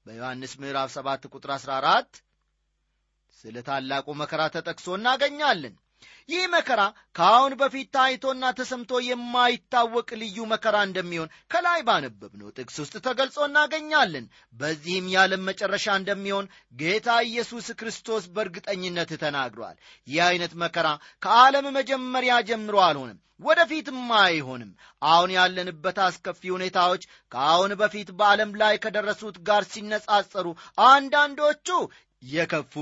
በዮሐንስ 0.07 0.55
ምዕራፍ 0.63 0.91
7 0.97 1.29
ቁጥር 1.33 1.53
14 1.57 2.23
ስለ 3.37 3.59
ታላቁ 3.67 4.09
መከራ 4.21 4.43
ተጠቅሶ 4.55 4.89
እናገኛለን 4.97 5.75
ይህ 6.29 6.43
መከራ 6.53 6.81
ከአሁን 7.17 7.53
በፊት 7.61 7.89
ታይቶና 7.95 8.45
ተሰምቶ 8.57 8.91
የማይታወቅ 9.05 10.09
ልዩ 10.21 10.39
መከራ 10.51 10.77
እንደሚሆን 10.87 11.33
ከላይ 11.53 11.81
ባነበብነው 11.87 12.49
ጥቅስ 12.57 12.77
ውስጥ 12.83 12.95
ተገልጾ 13.07 13.37
እናገኛለን። 13.47 14.27
በዚህም 14.55 15.07
የዓለም 15.13 15.47
መጨረሻ 15.49 15.97
እንደሚሆን 16.01 16.51
ጌታ 16.77 17.09
ኢየሱስ 17.29 17.69
ክርስቶስ 17.81 18.27
በእርግጠኝነት 18.35 19.13
ተናግሯል። 19.25 19.79
ይህ 20.07 20.21
አይነት 20.27 20.55
መከራ 20.65 20.91
ከዓለም 21.23 21.69
መጀመሪያ 21.79 22.35
ጀምሮ 22.51 22.77
አልሆንም 22.89 23.19
ወደፊትም 23.41 23.99
አይሆንም። 24.21 24.71
አሁን 25.03 25.31
ያለንበት 25.35 25.99
አስከፊ 26.05 26.43
ሁኔታዎች 26.55 27.03
ከአሁን 27.33 27.73
በፊት 27.81 28.09
በዓለም 28.19 28.53
ላይ 28.63 28.75
ከደረሱት 28.85 29.37
ጋር 29.49 29.63
ሲነጻጸሩ 29.73 30.47
አንዳንዶቹ 30.89 31.69
የከፉ 32.23 32.75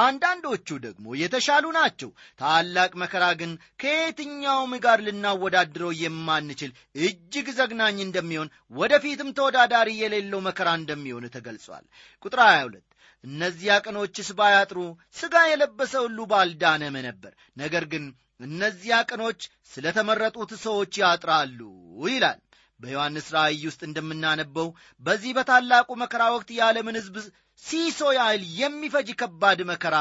አንዳንዶቹ 0.00 0.68
ደግሞ 0.84 1.06
የተሻሉ 1.20 1.64
ናቸው። 1.76 2.10
ታላቅ 2.40 2.90
መከራ 3.02 3.24
ግን 3.40 3.50
ከየትኛውም 3.80 4.72
ጋር 4.84 4.98
ልናወዳድረው 5.06 5.92
የማንችል 6.02 6.70
እጅግ 7.02 7.48
ዘግናኝ 7.58 7.98
እንደሚሆን 8.04 8.52
ወደፊትም 8.72 9.34
ተወዳዳሪ 9.38 9.90
የሌለው 10.00 10.42
መከራ 10.48 10.70
እንደሚሆን 10.80 11.26
ተገልጿል። 11.36 11.84
ቁጥር 12.24 12.42
22 12.46 12.86
እነዚያ 13.24 13.72
ቀኖችስ 13.84 14.28
ባያጥሩ 14.38 14.78
ሥጋ 15.16 15.36
የለበሰ 15.48 15.94
ሁሉ 16.04 16.20
ባልዳነም 16.30 16.96
ነበር። 17.08 17.32
ነገር 17.56 17.84
ግን 17.92 18.04
እነዚያ 18.40 18.98
ቀኖች 19.10 19.40
ስለ 19.72 19.86
ተመረጡት 19.96 20.52
ሰዎች 20.62 20.92
ያጥራሉ 21.02 21.58
ይላል 22.06 22.38
በዮሐንስ 22.80 23.26
ራእይ 23.34 23.62
ውስጥ 23.68 23.82
እንደምናነበው 23.88 24.68
በዚህ 25.02 25.32
በታላቁ 25.36 25.88
መከራ 26.02 26.22
ወቅት 26.34 26.50
የዓለምን 26.56 26.98
ሕዝብ 27.00 27.16
ሲሶ 27.62 28.00
ያህል 28.16 28.42
የሚፈጅ 28.58 29.08
ከባድ 29.20 29.60
መከራ 29.70 29.96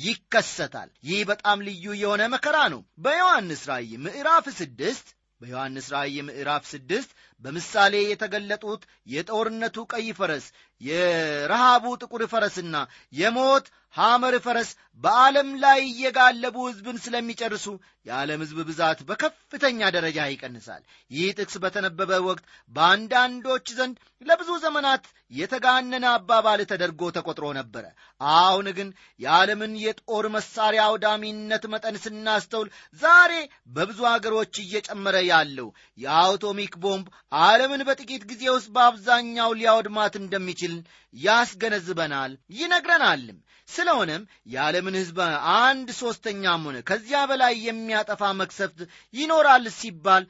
ይከሰታል። 0.00 0.90
ይህ 1.08 1.20
በጣም 1.30 1.58
ልዩ 1.66 1.84
የሆነ 2.02 2.22
መከራ 2.34 2.58
ነው። 2.74 2.80
በዮሐንስ 3.04 3.62
ራእይ 3.70 3.90
ምዕራፍ 4.04 4.46
ስድስት 4.60 5.06
በዮሐንስ 5.40 5.86
ራእይ 5.94 6.16
ምዕራፍ 6.28 6.64
ስድስት 6.70 7.10
በምሳሌ 7.44 7.94
የተገለጡት 8.04 8.82
የጦርነቱ 9.14 9.86
ቀይ 9.92 10.08
ፈረስ 10.18 10.46
የረሃቡ 10.80 11.84
ጥቁር 12.02 12.22
ፈረስና 12.32 12.76
የሞት 13.12 13.66
ሐመር 13.94 14.34
ፈረስ 14.44 14.70
በዓለም 15.02 15.48
ላይ 15.62 15.80
እየጋለቡ 15.88 16.56
ሕዝብን 16.66 16.96
ስለሚጨርሱ 17.04 17.66
የዓለም 18.06 18.40
ሕዝብ 18.44 18.58
ብዛት 18.68 18.98
በከፍተኛ 19.08 19.90
ደረጃ 19.96 20.18
ይቀንሳል። 20.30 20.82
ይህ 21.10 21.28
ጥቅስ 21.38 21.54
በተነበበ 21.62 22.10
ወቅት 22.26 22.44
በአንዳንዶች 22.72 23.66
ዘንድ 23.78 23.96
ለብዙ 24.26 24.50
ዘመናት 24.64 25.04
የተጋነነ 25.32 26.04
አባባል 26.12 26.60
ተደርጎ 26.70 27.10
ተቆጥሮ 27.16 27.46
ነበረ። 27.58 27.84
አሁን 28.20 28.66
ግን 28.78 28.88
የዓለምን 29.20 29.72
የጦር 29.84 30.26
መሳሪያ 30.36 30.82
አውዳሚነት 30.88 31.64
መጠን 31.72 31.96
ስናስተውል 32.04 32.68
ዛሬ 33.00 33.32
በብዙ 33.74 34.00
አገሮች 34.12 34.54
እየጨመረ 34.64 35.16
ያለው 35.30 35.68
የአውቶሚክ 35.98 36.74
ቦምብ 36.84 37.08
ዓለምን 37.42 37.82
በጥቂት 37.88 38.22
ጊዜ 38.30 38.42
ውስጥ 38.54 38.68
በአብዛኛው 38.74 39.50
ሊያወድማት 39.58 40.14
እንደሚችል 40.20 40.74
ያስገነዝበናል 41.14 42.32
ይነግረናልም። 42.58 43.38
ስለሆነም 43.68 44.22
የዓለምን 44.54 44.98
ሕዝብ 45.00 45.18
አንድ 45.58 45.88
ሦስተኛም 46.00 46.64
ሆነ 46.68 46.78
ከዚያ 46.88 47.20
በላይ 47.30 47.54
የሚያጠፋ 47.66 48.32
መክሰፍት 48.40 48.80
ይኖራል 49.14 49.64
ሲባል 49.78 50.24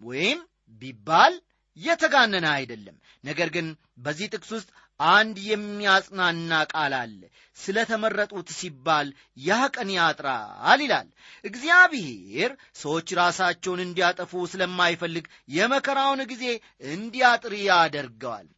ወይም 0.00 0.40
ቢባል 0.82 1.34
የተጋነነ 1.76 2.46
አይደለም። 2.56 2.96
ነገር 3.24 3.48
ግን 3.56 3.66
በዚህ 4.04 4.30
ጥቅስ 4.34 4.50
ውስጥ 4.56 4.68
አንድ 5.10 5.36
የሚያጽናና 5.46 6.52
ቃል 6.72 6.94
አለ። 6.98 7.20
ስለ 7.56 7.78
ተመረጡት 7.90 8.48
ሲባል 8.58 9.08
ያ 9.40 9.58
ቀን 9.74 9.88
ያጥራል 9.96 10.80
ይላል። 10.84 11.08
እግዚአብሔር 11.44 12.52
ሰዎች 12.82 13.08
ራሳቸውን 13.20 13.80
እንዲያጠፉ 13.84 14.42
ስለማይፈልግ 14.52 15.26
የመከራውን 15.56 16.22
ጊዜ 16.32 16.44
እንዲያጥር 16.90 17.54
ያደርገዋል። 17.62 18.48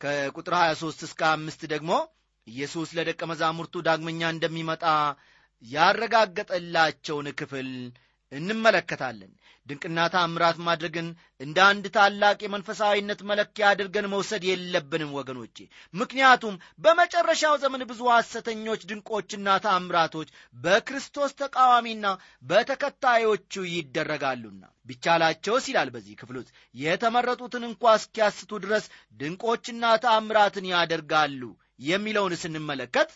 ከቁጥር 0.00 0.54
23 0.60 1.04
እስከ 1.08 1.22
አምስት 1.32 1.60
ደግሞ 1.72 1.90
ኢየሱስ 2.46 2.88
ለደቀ 2.96 3.22
መዛሙርቱ 3.30 3.82
ዳግመኛ 3.86 4.30
እንደሚመጣ 4.30 4.84
ያረጋገጠላቸውን 5.62 7.26
ክፍል 7.40 7.68
እንመለከታለን። 8.32 9.32
ድንቅና 9.66 9.98
ታምራት 10.12 10.56
ማድረግን 10.66 11.08
እንደ 11.40 11.58
አንድ 11.66 11.84
ታላቅ 11.96 12.38
የመንፈሳዊነት 12.42 13.20
መለኪያ 13.30 13.64
አድርገን 13.70 14.06
መውሰድ 14.12 14.44
የለብንም 14.48 15.10
ወገኖቼ። 15.18 15.56
ምክንያቱም 15.94 16.54
በመጨረሻው 16.84 17.54
ዘመን 17.62 17.82
ብዙ 17.90 18.00
ሐሰተኞች 18.10 18.86
ድንቆችና 18.90 19.56
ታምራቶች 19.66 20.30
በክርስቶስ 20.56 21.32
ተቃዋሚና 21.42 22.06
በተከታዮቹ 22.44 23.64
ይደረጋሉና 23.74 24.62
ቢቻላቸውስ 24.86 25.66
ይላል 25.70 25.90
በዚህ 25.94 26.14
ክፍል 26.20 26.38
ውስጥ 26.40 26.50
የተመረጡትን 26.74 27.66
እንኳ 27.68 27.92
እስኪያስቱ 27.98 28.60
ድረስ 28.64 28.86
ድንቆችና 29.20 29.84
ታምራትን 30.04 30.66
ያደርጋሉ 30.72 31.42
የሚለውን 31.86 32.34
ስንመለከት 32.42 33.12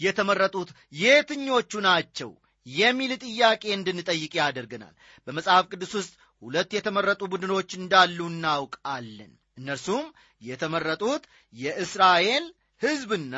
የተመረጡት 0.00 0.70
የትኞቹ 1.00 1.80
ናቸው 1.86 2.30
የሚል 2.66 3.12
ጥያቄ 3.24 3.62
እንድንጠይቅ 3.74 4.32
ያደርገናል። 4.40 4.94
በመጽሐፍ 5.26 5.64
ቅዱስ 5.72 5.92
ውስጥ 5.98 6.12
ሁለት 6.42 6.70
የተመረጡ 6.76 7.22
ቡድኖች 7.32 7.70
እንዳሉ 7.80 8.18
እናውቃለን። 8.32 9.32
እነርሱም 9.58 10.06
የተመረጡት 10.42 11.22
የእስራኤል 11.54 12.44
ሕዝብና 12.82 13.34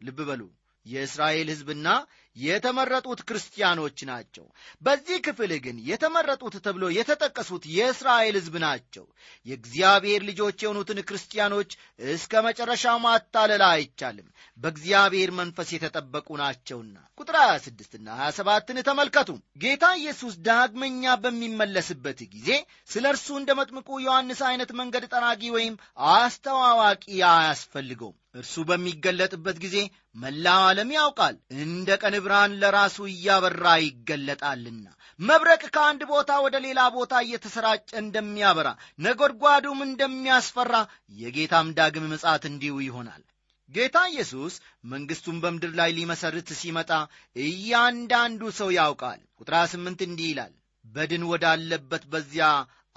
ልብ 0.00 0.18
በሉ 0.28 0.42
የእስራኤል 0.88 1.48
ሕዝብና 1.52 1.88
የተመረጡት 2.36 3.20
ክርስቲያኖች 3.28 3.98
ናቸው። 4.08 4.44
በዚህ 4.82 5.18
ክፍል 5.26 5.52
ግን 5.64 5.76
የተመረጡት 5.88 6.54
ተብሎ 6.66 6.84
የተጠቀሱት 6.96 7.64
የእስራኤል 7.72 8.36
ሕዝብ 8.38 8.54
ናቸው። 8.64 9.04
የእግዚአብሔር 9.46 10.22
ልጆች 10.28 10.58
የሆኑትን 10.64 11.00
ክርስቲያኖች 11.08 11.70
እስከ 12.10 12.42
መጨረሻው 12.46 12.98
ማታለል 13.06 13.64
አይቻልም። 13.68 14.28
በእግዚአብሔር 14.58 15.32
መንፈስ 15.38 15.68
የተጠበቁ 15.74 16.28
ናቸውና። 16.40 16.94
ቁጥር 17.20 17.36
26ና 17.42 18.08
27ን 18.20 18.78
ተመልከቱ። 18.88 19.30
ጌታ 19.62 19.84
ኢየሱስ 20.00 20.36
ዳግመኛ 20.46 21.16
በሚመለስበት 21.24 22.20
ጊዜ 22.34 22.50
ስለ 22.90 23.04
እርሱ 23.14 23.28
እንደ 23.38 23.50
መጥምቁ 23.60 24.00
ዮሐንስ 24.04 24.42
አይነት 24.48 24.72
መንገድ 24.80 25.06
ጠራጊ 25.12 25.42
ወይም 25.56 25.76
አስተዋዋቂ 26.14 27.04
አያስፈልገውም። 27.32 28.16
እርሱ 28.38 28.54
በሚገለጥበት 28.68 29.56
ጊዜ 29.64 29.76
መላው 30.16 30.62
ዓለም 30.66 30.90
ያውቃል። 30.96 31.36
እንደ 31.62 31.88
ቀን 32.02 32.14
ብርሃን 32.24 32.52
ለራሱ 32.62 32.96
እያበራ 33.10 33.64
ይገለጣልና 33.84 34.86
መብረቅ 35.20 35.62
ከአንድ 35.74 36.02
ቦታ 36.10 36.30
ወደ 36.44 36.56
ሌላ 36.66 36.80
ቦታ 36.96 37.14
እየተሰራጨ 37.24 37.88
እንደሚያበራ 38.02 38.68
ነጎድጓዱም 38.98 39.80
እንደሚያስፈራ 39.86 40.74
የጌታም 41.18 41.74
ዳግም 41.78 42.06
ምጻት 42.12 42.44
እንዲሁ 42.50 42.76
ይሆናል። 42.86 43.22
ጌታ 43.70 43.98
ኢየሱስ 44.10 44.54
መንግሥቱን 44.92 45.38
በምድር 45.42 45.72
ላይ 45.80 45.90
ሊመሰርት 45.96 46.48
ሲመጣ 46.60 46.90
እያንዳንዱ 47.44 48.42
ሰው 48.58 48.70
ያውቃል። 48.76 49.20
ቁጥር 49.40 49.56
ስምንት 49.72 50.00
እንዲህ 50.06 50.28
ይላል፣ 50.30 50.52
በድን 50.84 51.24
ወዳለበት 51.30 52.04
በዚያ 52.12 52.46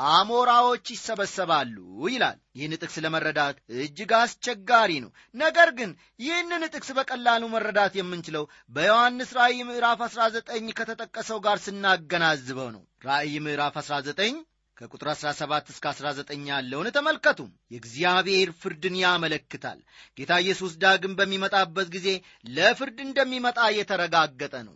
አሞራዎች 0.09 0.85
ይሰበሰባሉ 0.93 1.75
ይላል። 2.07 2.37
ይህን 2.55 2.73
ጥቅስ 2.77 2.95
ለመረዳት 3.03 3.57
እጅግ 3.79 4.11
አስቸጋሪ 4.19 4.91
ነው። 5.03 5.11
ነገር 5.35 5.69
ግን 5.79 5.91
ይህንን 6.19 6.63
ጥቅስ 6.73 6.89
በቀላሉ 6.97 7.43
መረዳት 7.53 7.95
የምንችለው 7.97 8.45
በዮሐንስ 8.71 9.31
ራእይ 9.39 9.59
ምዕራፍ 9.69 9.99
19 10.07 10.77
ከተጠቀሰው 10.79 11.39
ጋር 11.45 11.59
ስናገናዝበው 11.65 12.69
ነው። 12.75 12.83
ራእይ 13.05 13.35
ምዕራፍ 13.45 13.77
19 13.81 14.39
ከቁጥር 14.77 15.07
17 15.13 15.67
እስከ 15.69 15.85
19 15.91 16.47
ያለውን 16.51 16.87
ተመልከቱ። 16.95 17.39
የእግዚአብሔር 17.73 18.51
ፍርድን 18.61 18.95
ያመለክታል። 19.01 19.79
ጌታ 20.17 20.39
ኢየሱስ 20.43 20.73
ዳግም 20.83 21.13
በሚመጣበት 21.19 21.89
ጊዜ 21.95 22.07
ለፍርድ 22.49 22.97
እንደሚመጣ 23.07 23.59
የተረጋገጠ 23.77 24.55
ነው። 24.69 24.75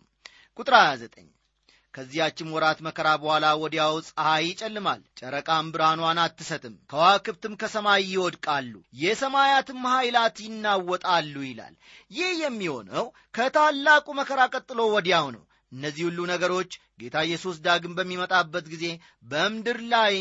ቁጥር 0.58 0.74
29 0.82 1.35
ከዚያችም 1.96 2.52
ወራት 2.54 2.78
መከራ 2.86 3.08
በኋላ 3.20 3.46
ወዲያው 3.60 3.94
ፀሐይ 4.08 4.44
ይጨልማል፣ 4.46 5.00
ጨረቃም 5.20 5.66
ብርሃኗን 5.74 6.18
አትሰጥም፣ 6.24 6.74
ከዋክብትም 6.90 7.54
ከሰማይ 7.60 8.02
ይወድቃሉ፣ 8.10 8.72
የሰማያትም 9.02 9.80
ኃይላት 9.92 10.38
ይናወጣሉ 10.46 11.34
ይላል። 11.46 11.74
ይህ 12.16 12.32
የሚሆነው 12.42 13.06
ከታላቁ 13.38 14.06
መከራ 14.20 14.40
ቀጥሎ 14.54 14.80
ወዲያው 14.94 15.28
ነው። 15.36 15.44
እነዚህ 15.72 16.04
ሁሉ 16.08 16.18
ነገሮች 16.30 16.70
ጌታ 17.00 17.16
ኢየሱስ 17.26 17.56
ዳግም 17.64 17.94
በሚመጣበት 17.96 18.66
ጊዜ 18.72 18.84
በምድር 19.24 19.78
ላይ 19.92 20.14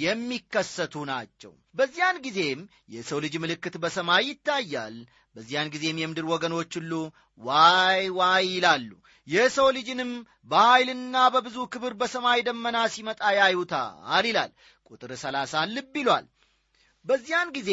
የሚከሰቱ 0.00 1.04
ናቸው። 1.10 1.52
በዚያን 1.74 2.16
ጊዜም 2.26 2.60
የሰው 2.94 3.18
ልጅ 3.24 3.34
ምልክት 3.42 3.74
በሰማይ 3.82 4.24
ይታያል። 4.28 4.96
በዚያን 5.36 5.72
ጊዜም 5.74 6.00
የምድር 6.00 6.26
ወገኖች 6.32 6.72
ሁሉ 6.78 6.92
ዋይ 7.40 8.02
ዋይ 8.18 8.44
ይላሉ። 8.52 8.90
የሰው 9.26 9.68
ልጅንም 9.76 10.10
በኃይልና 10.50 11.16
በብዙ 11.34 11.58
ክብር 11.72 11.92
በሰማይ 12.00 12.40
ደመና 12.48 12.78
ሲመጣ 12.94 13.22
ያዩታል 13.38 14.24
ይላል። 14.28 14.50
ቁጥር 14.88 15.12
ሰላሳን 15.22 15.72
ልብ 15.76 15.94
ይሏል። 16.00 16.24
በዚያን 17.04 17.48
ጊዜ 17.56 17.70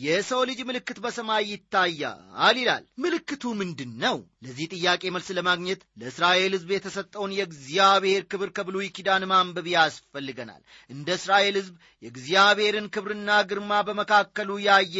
የሰው 0.00 0.40
ልጅ 0.48 0.60
ምልክት 0.68 0.98
በሰማይ 1.02 1.44
ይታያል 1.50 2.56
ይላል። 2.60 2.84
ምልክቱ 3.02 3.52
ምንድን 3.58 3.90
ነው? 4.02 4.16
ለዚህ 4.44 4.66
ጥያቄ 4.74 5.02
መልስ 5.14 5.28
ለማግኘት 5.36 5.80
ለእስራኤል 6.00 6.52
ሕዝብ 6.56 6.70
የተሰጠውን 6.74 7.34
የእግዚአብሔር 7.36 8.22
ክብር 8.32 8.50
ከብሉይ 8.56 8.88
ኪዳን 8.96 9.24
ማንበብ 9.30 9.66
ያስፈልገናል። 9.74 10.62
እንደ 10.90 11.08
እስራኤል 11.18 11.56
ሕዝብ 11.60 11.74
የእግዚአብሔርን 12.02 12.90
ክብርና 12.94 13.30
ግርማ 13.50 13.80
በመካከሉ 13.88 14.50
ያየ 14.66 14.96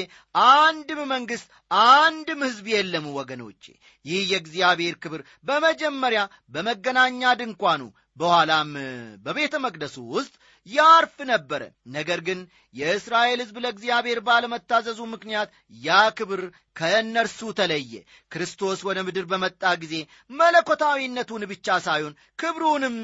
አንድም 0.55 1.03
መንግሥት፣ 1.13 1.49
አንድም 1.95 2.43
ሕዝብ 2.47 2.69
የለም 2.75 3.09
ወገኖቼ። 3.19 3.65
ይህ 4.05 4.23
የእግዚአብሔር 4.31 4.97
ክብር 5.03 5.21
በመጀመሪያ 5.45 6.23
በመገናኛ 6.51 7.35
ድንኳኑ 7.41 7.83
በኋላም 8.17 8.69
በቤተ 9.25 9.55
መቅደሱ 9.65 9.97
ውስጥ 10.13 10.35
ያርፍ 10.67 11.17
ነበረ። 11.31 11.63
ነገር 11.95 12.21
ግን 12.27 12.39
የእስራኤል 12.75 13.41
ሕዝብ 13.43 13.57
ለእግዚአብሔር 13.65 14.19
ባለመታዘዙ 14.29 15.01
ምክንያት 15.15 15.49
ያ 15.83 15.99
ክብር 16.19 16.43
ከእነርሱ 16.77 17.41
ተለየ። 17.59 17.93
ክርስቶስ 18.33 18.81
ወደ 18.89 19.01
ምድር 19.07 19.27
በመጣ 19.33 19.73
ጊዜ 19.83 19.95
መለኮታዊነቱን 20.41 21.45
ብቻ 21.53 21.77
ሳይሆን 21.87 22.15
ክብሩንም 22.39 22.97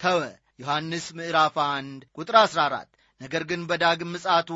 ተወ። 0.00 0.20
ዮሐንስ 0.60 1.06
ምዕራፍ 1.16 1.56
1 1.62 2.04
ቁጥር 2.18 2.36
14 2.42 2.90
ነገር 3.20 3.42
ግን 3.50 3.60
በዳግም 3.68 4.10
ምጻቱ 4.14 4.50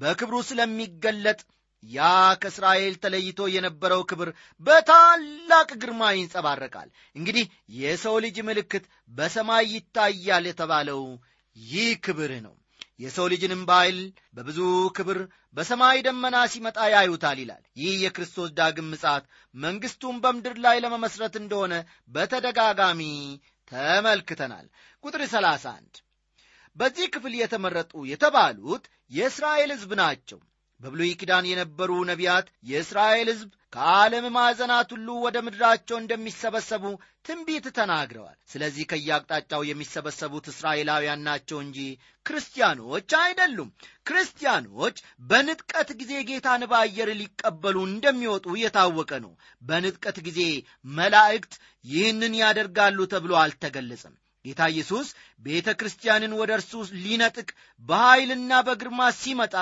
በክብሩ 0.00 0.36
ስለሚገለጥ 0.48 1.40
ያ 1.90 2.00
ከእስራኤል 2.42 2.94
ተለይቶ 3.02 3.40
የነበረው 3.50 4.02
ክብር 4.10 4.28
በታላቅ 4.62 5.68
ግርማ 5.82 6.02
ይንጸባረቃል። 6.14 6.88
እንግዲህ 7.16 7.46
የሰው 7.78 8.16
ልጅ 8.24 8.36
ምልክት 8.48 8.84
በሰማይ 9.10 9.66
ይታያል 9.74 10.46
የተባለው 10.48 11.02
ይህ 11.56 11.90
ክብር 12.06 12.32
ነው። 12.46 12.54
የሰው 13.00 13.26
ልጅንም 13.32 13.62
በኃይል 13.68 13.98
በብዙ 14.34 14.58
ክብር 14.96 15.18
በሰማይ 15.56 15.98
ደመና 16.06 16.36
ሲመጣ 16.52 16.78
ያዩታል 16.92 17.38
ይላል። 17.42 17.62
ይህ 17.80 17.94
የክርስቶስ 18.04 18.50
ዳግም 18.58 18.88
ምጻት 18.92 19.24
መንግሥቱን 19.54 20.16
በምድር 20.24 20.56
ላይ 20.64 20.76
ለመመስረት 20.84 21.34
እንደሆነ 21.40 21.74
በተደጋጋሚ 22.14 23.02
ተመልክተናል። 23.72 24.66
ቁጥር 25.04 25.22
31 25.28 26.00
በዚህ 26.76 27.06
ክፍል 27.14 27.34
የተመረጡ 27.38 27.92
የተባሉት 28.10 28.84
የእስራኤል 29.10 29.70
ሕዝብ 29.74 29.92
ናቸው። 30.00 30.38
በብሉይ 30.84 31.12
ኪዳን 31.20 31.44
የነበሩ 31.48 31.90
ነቢያት 32.08 32.46
የእስራኤል 32.70 33.28
ሕዝብ 33.32 33.50
ከዓለም 33.72 34.26
ማዕዘናት 34.34 34.88
ሁሉ 34.94 35.08
ወደ 35.22 35.36
ምድራቸው 35.44 35.96
እንደሚሰበሰቡ 35.98 36.84
ትንቢት 37.24 37.66
ተናግረዋል። 37.78 38.36
ስለዚህ 38.52 38.84
ከየአቅጣጫው 38.90 39.62
የሚሰበሰቡት 39.68 40.46
እስራኤላውያን 40.52 41.24
ናቸው 41.28 41.58
እንጂ 41.62 41.78
ክርስቲያኖች 42.26 43.10
አይደሉም። 43.20 43.70
ክርስቲያኖች 44.08 44.98
በንጥቀት 45.30 45.90
ጊዜ 46.00 46.12
ጌታን 46.28 46.64
በአየር 46.72 47.10
ሊቀበሉ 47.20 47.76
እንደሚወጡ 47.88 48.56
የታወቀ 48.62 49.12
ነው። 49.24 49.32
በንጥቀት 49.62 50.18
ጊዜ 50.28 50.40
መላእክት 50.94 51.54
ይህንን 51.84 52.36
ያደርጋሉ 52.42 52.98
ተብሎ 53.14 53.34
አልተገለጸም። 53.42 54.14
ጌታ 54.44 54.62
ኢየሱስ 54.72 55.08
ቤተ 55.44 55.68
ክርስቲያንን 55.80 56.32
ወደ 56.40 56.50
እርሱ 56.58 56.72
ሊነጥቅ 57.02 57.48
በኀይልና 57.82 58.52
በግርማ 58.66 59.00
ሲመጣ 59.20 59.54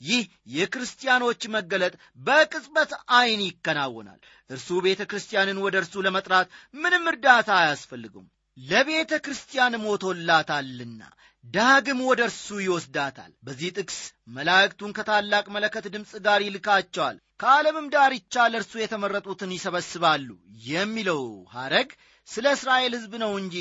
ይህ 0.00 0.22
የክርስቲያኖች 0.54 1.42
መገለጥ 1.54 1.94
በቅጽበት 2.26 2.92
ዐይን 3.14 3.42
ይከናወናል። 3.46 4.20
እርሱ 4.50 4.68
ቤተ 4.86 5.02
ክርስቲያንን 5.10 5.58
ወደ 5.64 5.76
እርሱ 5.82 5.94
ለመጥራት 6.06 6.48
ምንም 6.74 7.06
እርዳታ 7.12 7.50
አያስፈልጉም 7.60 8.26
ለቤተ 8.58 9.12
ክርስቲያን 9.24 9.74
ሞቶላታልና 9.84 11.02
ዳግም 11.44 12.00
ወደ 12.08 12.20
እርሱ 12.28 12.46
ይወስዳታል። 12.60 13.32
በዚህ 13.46 13.70
ጥቅስ 13.78 13.98
መላእክቱን 14.36 14.94
ከታላቅ 14.96 15.44
መለከት 15.54 15.84
ድምፅ 15.94 16.12
ጋር 16.26 16.40
ይልካቸዋል። 16.44 17.16
ከዓለምም 17.40 17.86
ዳርቻ 17.94 18.44
ለእርሱ 18.52 18.72
የተመረጡትን 18.80 19.54
ይሰበስባሉ 19.56 20.28
የሚለው 20.66 21.22
ሐረግ 21.54 21.90
ስለ 22.28 22.46
እስራኤል 22.56 22.92
ሕዝብ 22.96 23.12
ነው 23.22 23.32
እንጂ 23.38 23.56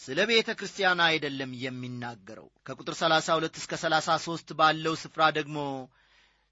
ስለ 0.00 0.18
ቤተ 0.30 0.50
ክርስቲያን 0.58 1.00
አይደለም 1.06 1.50
የሚናገረው። 1.62 2.48
ከቁጥር 2.66 2.94
32 2.98 3.58
እስከ 3.60 3.72
33 3.82 4.54
ባለው 4.58 4.94
ስፍራ 5.02 5.22
ደግሞ 5.38 5.58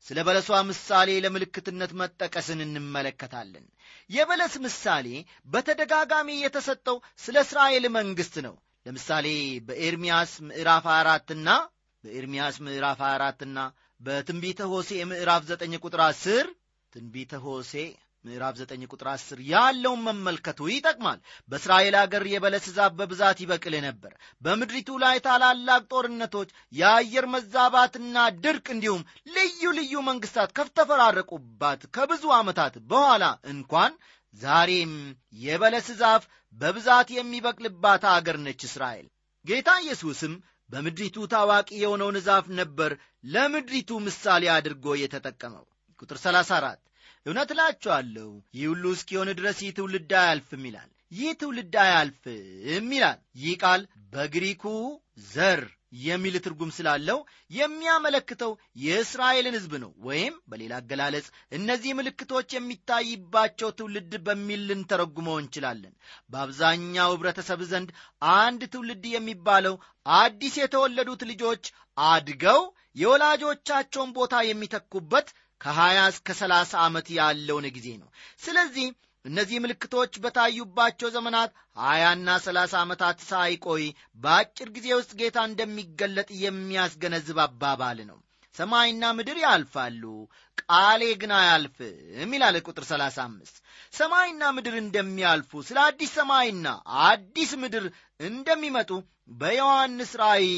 ስለ 0.06 0.18
በለሷ 0.26 0.58
ምሳሌ 0.68 1.10
ለምልክትነት 1.24 1.92
መጠቀስን 2.00 2.60
እንመለከታለን። 2.66 3.64
የበለስ 4.10 4.54
ምሳሌ 4.64 5.06
በተደጋጋሚ 5.46 6.28
የተሰጠው 6.40 6.96
ስለ 7.24 7.36
እስራኤል 7.46 7.86
መንግሥት 7.98 8.36
ነው። 8.46 8.54
ለምሳሌ 8.86 9.26
በኤርምያስ 9.68 10.32
ምዕራፍ 10.48 10.84
24 10.90 11.34
ና 11.40 11.58
በኤርምያስ 12.04 12.56
ምዕራፍ 12.66 13.00
24 13.06 13.46
ና 13.50 13.66
በትንቢተ 14.00 14.60
ሆሴ 14.72 14.90
ምዕራፍ 15.10 15.42
9 15.50 15.82
ቁጥር 15.84 16.02
10 16.04 16.46
ትንቢተ 16.92 17.32
ሆሴ 17.44 17.72
ምዕራፍ 18.24 18.54
9 18.62 18.86
ቁጥር 18.90 19.08
10 19.10 19.38
ያለውን 19.50 20.00
መመልከቱ 20.06 20.68
ይጠቅማል። 20.70 21.20
በእስራኤል 21.50 21.94
አገር 22.00 22.24
የበለስ 22.32 22.66
ዛፍ 22.76 22.92
በብዛት 22.98 23.38
ይበቅል 23.42 23.74
ነበር። 23.86 24.12
በምድሪቱ 24.42 24.98
ላይ 25.04 25.16
ታላላቅ 25.26 25.82
ጦርነቶች 25.92 26.50
የአየር 26.72 27.26
መዛባትና 27.34 28.16
ድርቅ 28.44 28.66
እንዲሁም 28.74 29.06
ልዩ 29.36 29.72
ልዩ 29.78 30.02
መንግስታት 30.08 30.52
ከተፈራረቁባት 30.58 31.82
ከብዙ 31.96 32.24
ዓመታት 32.38 32.76
በኋላ 32.92 33.24
እንኳን 33.54 33.94
ዛሬም 34.34 34.92
የበለስ 35.40 35.88
ዛፍ 36.02 36.24
በብዛት 36.58 37.08
የሚበቅልባት 37.12 38.04
አገር 38.12 38.38
ነች 38.44 38.62
እስራኤል። 38.68 39.08
ጌታ 39.44 39.70
ኢየሱስም 39.84 40.32
በምድሪቱ 40.70 41.18
ታዋቂ 41.32 41.68
የሆነውን 41.78 42.18
ዛፍ 42.26 42.46
ነበር 42.60 42.90
ለምድሪቱ 43.32 43.90
ምሳሌ 44.04 44.44
አድርጎ 44.56 44.94
የተጠቀመው። 45.00 45.64
ቁጥር 46.02 46.18
34 46.20 46.89
እውነት 47.26 47.50
እላችኋለሁ 47.54 48.28
ይህ 48.54 48.66
ሁሉ 48.68 48.84
እስኪሆን 48.96 49.30
ድረስ 49.38 49.58
ይህ 49.62 49.72
ትውልድ 49.78 50.12
አያልፍም 50.20 50.62
ይላል። 50.68 50.88
ይህ 51.12 51.30
ትውልድ 51.40 51.74
አያልፍም 51.82 52.88
ይላል። 52.92 53.18
ይህ 53.40 53.54
ቃል 53.62 53.82
በግሪኩ 54.12 54.64
ዘር 55.30 55.62
የሚል 56.02 56.34
ትርጉም 56.44 56.70
ስላለው 56.76 57.18
የሚያመለክተው 57.50 58.52
የእስራኤልን 58.82 59.56
ሕዝብ 59.58 59.72
ነው። 59.84 59.90
ወይም 60.06 60.34
በሌላ 60.50 60.72
አገላለጽ 60.78 61.26
እነዚህ 61.52 61.96
ምልክቶች 61.98 62.48
የሚታይባቸው 62.54 63.70
ትውልድ 63.78 64.12
በሚል 64.26 64.60
ልንተረጉመው 64.68 65.36
እንችላለን። 65.40 65.94
በአብዛኛው 66.32 67.14
ኅብረተሰብ 67.16 67.62
ዘንድ 67.72 67.90
አንድ 68.36 68.62
ትውልድ 68.74 69.06
የሚባለው 69.10 69.76
አዲስ 70.16 70.56
የተወለዱት 70.60 71.24
ልጆች 71.32 71.64
አድገው 72.06 72.60
የወላጆቻቸውን 73.00 74.10
ቦታ 74.14 74.34
የሚተኩበት 74.46 75.28
ከሀያ 75.60 75.98
እስከ 76.12 76.36
ሰላሳ 76.38 76.72
ዓመት 76.84 77.08
ያለውን 77.18 77.66
ጊዜ 77.76 77.88
ነው። 78.02 78.08
ስለዚህ 78.44 78.86
እነዚህ 79.24 79.58
ምልክቶች 79.62 80.12
በታዩባቸው 80.22 81.08
ዘመናት 81.16 81.50
ሀያና 81.80 82.28
ሰላሳ 82.44 82.72
ዓመታት 82.84 83.18
ሳይቆይ 83.28 83.84
በአጭር 84.22 84.68
ጊዜ 84.76 84.88
ውስጥ 84.98 85.12
ጌታ 85.20 85.38
እንደሚገለጥ 85.48 86.28
የሚያስገነዝብ 86.44 87.40
አባባል 87.44 87.98
ነው። 88.10 88.18
ሰማይና 88.54 89.04
ምድር 89.16 89.38
ያልፋሉ 89.42 90.02
ቃሌ 90.62 91.02
ግን 91.20 91.32
አያልፍም 91.36 92.32
ይላል 92.36 92.56
ቁጥር 92.66 92.84
35 92.88 93.60
ሰማይና 93.92 94.42
ምድር 94.56 94.74
እንደሚያልፉ 94.80 95.60
ስለ 95.68 95.78
አዲስ 95.86 96.10
ሰማይና 96.18 96.66
አዲስ 97.06 97.52
ምድር 97.62 97.84
እንደሚመጡ 98.20 98.90
በዮሐንስ 99.40 100.12
ራእይ 100.22 100.50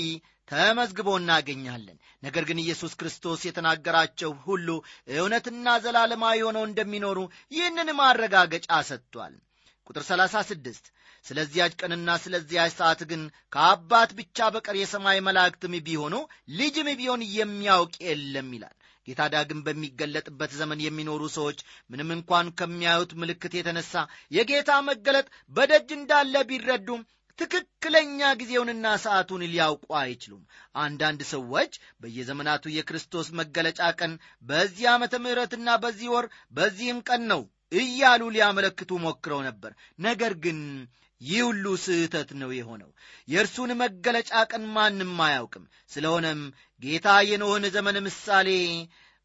ተመዝግቦ 0.48 1.08
እናገኛለን። 1.18 1.96
ነገር 2.22 2.44
ግን 2.48 2.62
ኢየሱስ 2.62 2.92
ክርስቶስ 3.00 3.40
የተናገራቸው 3.46 4.32
ሁሉ 4.46 4.68
እውነትና 5.14 5.76
ዘላለማዊ 5.84 6.40
ሆነው 6.46 6.64
እንደሚኖሩ 6.68 7.18
ይህንን 7.52 7.90
ማረጋገጫ 8.00 8.68
ሰጥቷል። 8.90 9.34
ቁጥር 9.86 10.02
36 10.08 10.90
ስለዚያች 11.24 11.72
ቀንና 11.80 12.10
ስለዚያች 12.22 12.72
ሰዓት 12.78 13.00
ግን 13.10 13.22
ከአባት 13.52 14.10
ብቻ 14.18 14.48
በቀር 14.54 14.76
የሰማይ 14.78 15.18
መላእክትም 15.26 15.74
ቢሆኑ 15.86 16.14
ልጅም 16.58 16.88
ቢሆን 17.00 17.22
የሚያውቅ 17.36 17.94
የለም 18.06 18.48
ይላል። 18.56 18.76
ጌታ 19.06 19.22
ዳግም 19.32 19.60
በሚገለጥበት 19.66 20.50
ዘመን 20.58 20.82
የሚኖሩ 20.82 21.22
ሰዎች 21.36 21.58
ምንም 21.90 22.10
እንኳን 22.16 22.52
ከሚያዩት 22.58 23.12
ምልክት 23.20 23.54
የተነሳ 23.56 23.94
የጌታ 24.36 24.70
መገለጥ 24.88 25.26
በደጅ 25.52 25.88
እንዳለ 25.96 26.34
ቢረዱም 26.50 27.00
ትክክለኛ 27.38 28.20
ጊዜውንና 28.40 28.86
ሰዓቱን 29.04 29.42
ሊያውቁ 29.52 29.86
አይችሉም። 30.00 30.42
አንዳንድ 30.76 31.20
ሰዎች 31.32 31.72
በየዘመናቱ 32.00 32.64
የክርስቶስ 32.74 33.28
መገለጫ 33.40 33.82
ቀን 34.00 34.12
በዚህ 34.44 34.86
ዓመተ 34.92 35.20
ምሕረትና 35.24 35.68
በዚህ 35.84 36.08
ወር 36.14 36.26
በዚህም 36.52 36.98
ቀን 37.08 37.22
ነው 37.32 37.42
እያሉ 37.74 38.22
ሊያመለክቱ 38.34 38.90
ሞክረው 39.04 39.40
ነበር። 39.48 39.72
ነገር 40.06 40.32
ግን 40.44 40.58
ይህ 41.20 41.42
ሁሉ 41.48 41.66
ስህተት 41.82 42.30
ነው 42.40 42.50
የሆነው። 42.54 42.90
የእርሱን 43.28 43.70
መገለጫ 43.82 44.32
ቀን 44.52 44.64
ማንም 44.76 45.12
አያውቅም። 45.26 45.64
ስለሆነም 45.90 46.40
ጌታ 46.82 47.08
የኖህን 47.28 47.66
ዘመን 47.76 47.98
ምሳሌ 48.06 48.48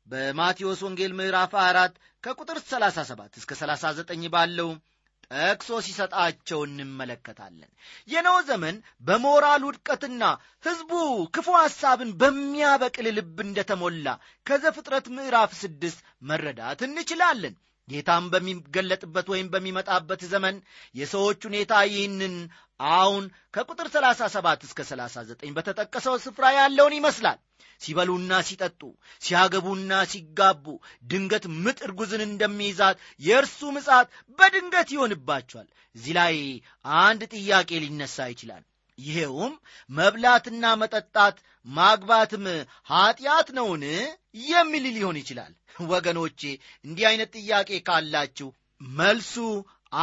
በማቴዎስ 0.08 0.82
ወንጌል 0.86 1.13
ምዕራፍ 1.17 1.54
4 1.62 1.96
ከቁጥር 2.24 2.58
37 2.65 3.39
እስከ 3.39 3.52
39 3.60 4.30
ባለው 4.36 4.70
ጠቅሶ 5.32 5.70
ሲሰጣቸው 5.86 6.60
እንመለከታለን። 6.66 7.72
የኖህ 8.12 8.38
ዘመን 8.50 8.76
በሞራል 9.04 9.63
ውድቀትና 9.68 10.24
ሕዝቡ 10.66 10.92
ክፉ 11.36 11.48
ሐሳብን 11.58 12.12
በሚያበቅል 12.22 13.08
ልብ 13.18 13.38
እንደተሞላ 13.46 14.08
ከዘፍጥረት 14.46 15.08
ምዕራፍ 15.18 15.54
ስድስት 15.62 16.00
መረዳት 16.30 16.82
እንችላለን 16.88 17.56
ጌታም 17.88 18.26
በሚገለጥበት 18.32 19.28
ወይም 19.34 19.47
በሚመጣበት 19.54 20.21
ዘመን 20.32 20.56
የሰዎች 20.95 21.39
ሁኔታ 21.47 21.73
ይህንን 21.89 22.36
አሁን 22.93 23.23
ከቁጥር 23.54 23.88
37 23.93 24.65
እስከ 24.67 24.80
39 24.89 25.54
በተጠቀሰው 25.58 26.15
ስፍራ 26.26 26.45
ያለውን 26.58 26.97
ይመስላል። 26.97 27.39
ሲበሉና 27.82 28.34
ሲጠጡ 28.47 28.82
ሲያገቡና 29.21 29.91
ሲጋቡ 30.12 30.65
ድንገት 31.10 31.45
ምጥ 31.63 31.80
እርጉዝን 31.88 32.23
እንደሚይዛት 32.26 32.97
የእርሱ 33.21 33.60
ምጻት 33.76 34.08
በድንገት 34.39 34.89
ይሆንባቸዋል። 34.95 35.67
እዚህ 35.95 36.13
ላይ 36.19 36.36
አንድ 37.02 37.21
ጥያቄ 37.36 37.69
ሊነሳ 37.84 38.28
ይችላል 38.34 38.63
ይሄውም 38.97 39.53
መብላትና 39.89 40.63
መጠጣት 40.81 41.38
ማግባትም 41.65 42.45
ኀጢአት 42.89 43.47
ነውን? 43.57 43.83
የሚል 44.47 44.86
ሊሆን 44.95 45.17
ይችላል። 45.21 45.53
ወገኖቼ 45.91 46.41
እንዲህ 46.86 47.05
አይነት 47.10 47.31
ጥያቄ 47.38 47.69
ካላችሁ 47.88 48.49
መልሱ 48.81 49.36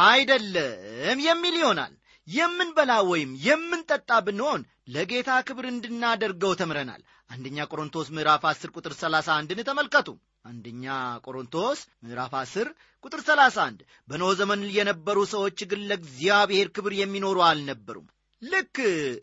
አይደለም 0.05 1.17
የሚል 1.27 1.55
ይሆናል። 1.61 1.93
የምንበላ 2.27 2.91
ወይም 3.09 3.31
የምንጠጣ 3.45 4.11
ብንሆን 4.27 4.61
ለጌታ 4.89 5.31
ክብር 5.47 5.65
እንድናደርገው 5.69 6.53
ተምረናል። 6.61 7.01
አንደኛ 7.29 7.59
ቆሮንቶስ 7.71 8.07
ምዕራፍ 8.15 8.43
10 8.49 8.73
ቁጥር 8.77 8.93
31ን 8.99 9.61
ተመልከቱ። 9.69 10.09
አንደኛ 10.45 10.85
ቆሮንቶስ 11.25 11.79
ምዕራፍ 12.05 12.33
10 12.39 12.67
ቁጥር 13.03 13.21
31 13.27 13.79
በኖ 14.09 14.23
ዘመን 14.39 14.61
የነበሩ 14.77 15.17
ሰዎች 15.33 15.59
ግን 15.71 15.81
ለእግዚአብሔር 15.89 16.67
ክብር 16.75 16.93
የሚኖሩ 16.99 17.37
አልነበሩም 17.47 18.07
ልክ 18.41 18.77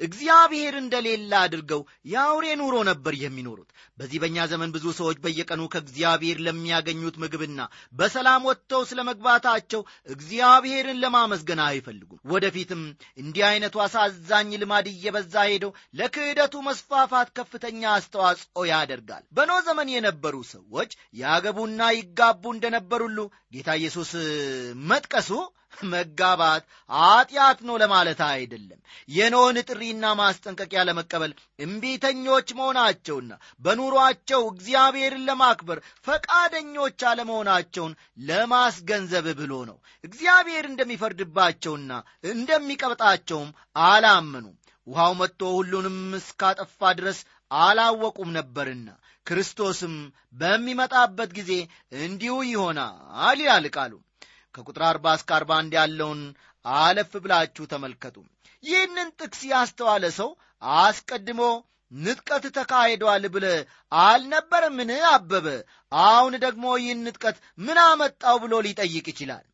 እግዚአብሔር 0.06 0.74
እንደሌለ 0.78 1.32
አድርገው 1.40 1.80
የአውሬ 2.12 2.46
ኑሮ 2.60 2.76
ነበር 2.88 3.14
የሚኖሩት። 3.20 3.68
በዚህ 3.98 4.18
በእኛ 4.22 4.46
ዘመን 4.52 4.72
ብዙ 4.76 4.84
ሰዎች 4.98 5.18
በየቀኑ 5.24 5.62
ከእግዚአብሔር 5.72 6.38
ለሚያገኙት 6.46 7.16
ምግብና 7.22 7.60
በሰላም 7.94 8.46
ወጥተው 8.48 8.82
ስለ 8.90 9.00
መግባታቸው 9.08 9.82
እግዚአብሔርን 10.14 11.00
ለማመስገን 11.02 11.62
አይፈልጉም 11.66 12.21
ወደፊትም 12.24 12.82
እንዲህ 13.18 13.44
አይነቱ 13.48 13.76
አሳዛኝ 13.84 14.50
ልማድ 14.62 14.86
እየበዛ 14.90 15.34
ሄደው 15.48 15.70
ለክህደቱ 15.98 16.54
መስፋፋት 16.66 17.30
ከፍተኛ 17.38 17.82
አስተዋጽኦ 17.94 18.64
ያደርጋል። 18.72 19.24
በኖ 19.36 19.52
ዘመን 19.66 19.90
የነበሩ 19.94 20.34
ሰዎች 20.52 20.92
ያገቡና 21.22 21.80
ይጋቡ 21.96 22.44
እንደነበር 22.54 23.02
ሁሉ 23.06 23.18
ጌታ 23.54 23.70
ኢየሱስ 23.80 24.12
መጥቀሱ 24.90 25.30
መጋባት 25.90 26.62
ኀጢአት 26.90 27.58
ነው 27.68 27.76
ለማለት 27.82 28.20
አይደለም። 28.26 28.80
የኖን 29.08 29.56
ጥሪና 29.62 30.04
ማስጠንቀቂያ 30.18 30.80
ለመቀበል 30.88 31.32
እምቢተኞች 31.58 32.48
መሆናቸውና 32.58 33.32
በኑሯቸው 33.62 34.42
እግዚአብሔርን 34.50 35.24
ለማክበር 35.28 35.78
ፈቃደኞች 36.06 37.00
አለመሆናቸውን 37.10 37.96
ለማስገንዘብ 38.28 39.28
ብሎ 39.40 39.52
ነው። 39.70 39.78
እግዚአብሔር 40.04 40.66
እንደሚፈርድባቸውና 40.68 41.90
እንደሚቀብጣቸውም 42.24 43.50
አላመኑም። 43.86 44.56
ውሃው 44.86 45.12
መጥቶ 45.20 45.40
ሁሉንም 45.56 45.98
እስካጠፋ 46.18 46.80
ድረስ 46.98 47.18
አላወቁም 47.50 48.30
ነበርና 48.36 48.88
ክርስቶስም 49.26 49.94
በሚመጣበት 50.34 51.30
ጊዜ 51.38 51.52
እንዲሁ 52.00 52.34
ይሆናል 52.48 53.38
ይላል 53.38 53.66
ቃሉ። 53.76 53.92
ከቁጥር 54.54 54.82
አርባ 54.88 55.14
እስከ 55.18 55.30
አርባ 55.36 55.50
አንድ 55.60 55.74
ያለውን 55.78 56.22
አለፍ 56.64 57.12
ብላችሁ 57.24 57.64
ተመልከቱ። 57.72 58.16
ይህንን 58.64 59.08
ጥቅስ 59.20 59.40
ያስተዋለ 59.52 60.04
ሰው 60.18 60.30
አስቀድሞ 60.78 61.40
ንጥቀት 61.92 62.44
ተካሂዷል 62.56 63.24
ብለ 63.34 63.46
አልነበረምን? 64.02 64.90
አበበ 65.10 65.46
አሁን 65.92 66.34
ደግሞ 66.44 66.64
ይህን 66.82 67.00
ንጥቀት 67.06 67.36
ምን 67.58 67.78
አመጣው 67.86 68.36
ብሎ 68.44 68.54
ሊጠይቅ 68.66 69.06
ይችላል 69.12 69.44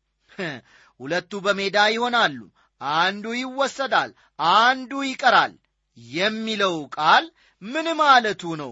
ሁለቱ 0.99 1.31
በሜዳ 1.45 1.77
ይሆናሉ 1.93 2.39
አንዱ 2.81 3.25
ይወሰዳል 3.39 4.11
አንዱ 4.57 4.91
ይቀራል 5.07 5.53
የሚለው 5.97 6.75
ቃል 6.97 7.25
ምን 7.61 7.87
ማለቱ 8.01 8.43
ነው? 8.61 8.71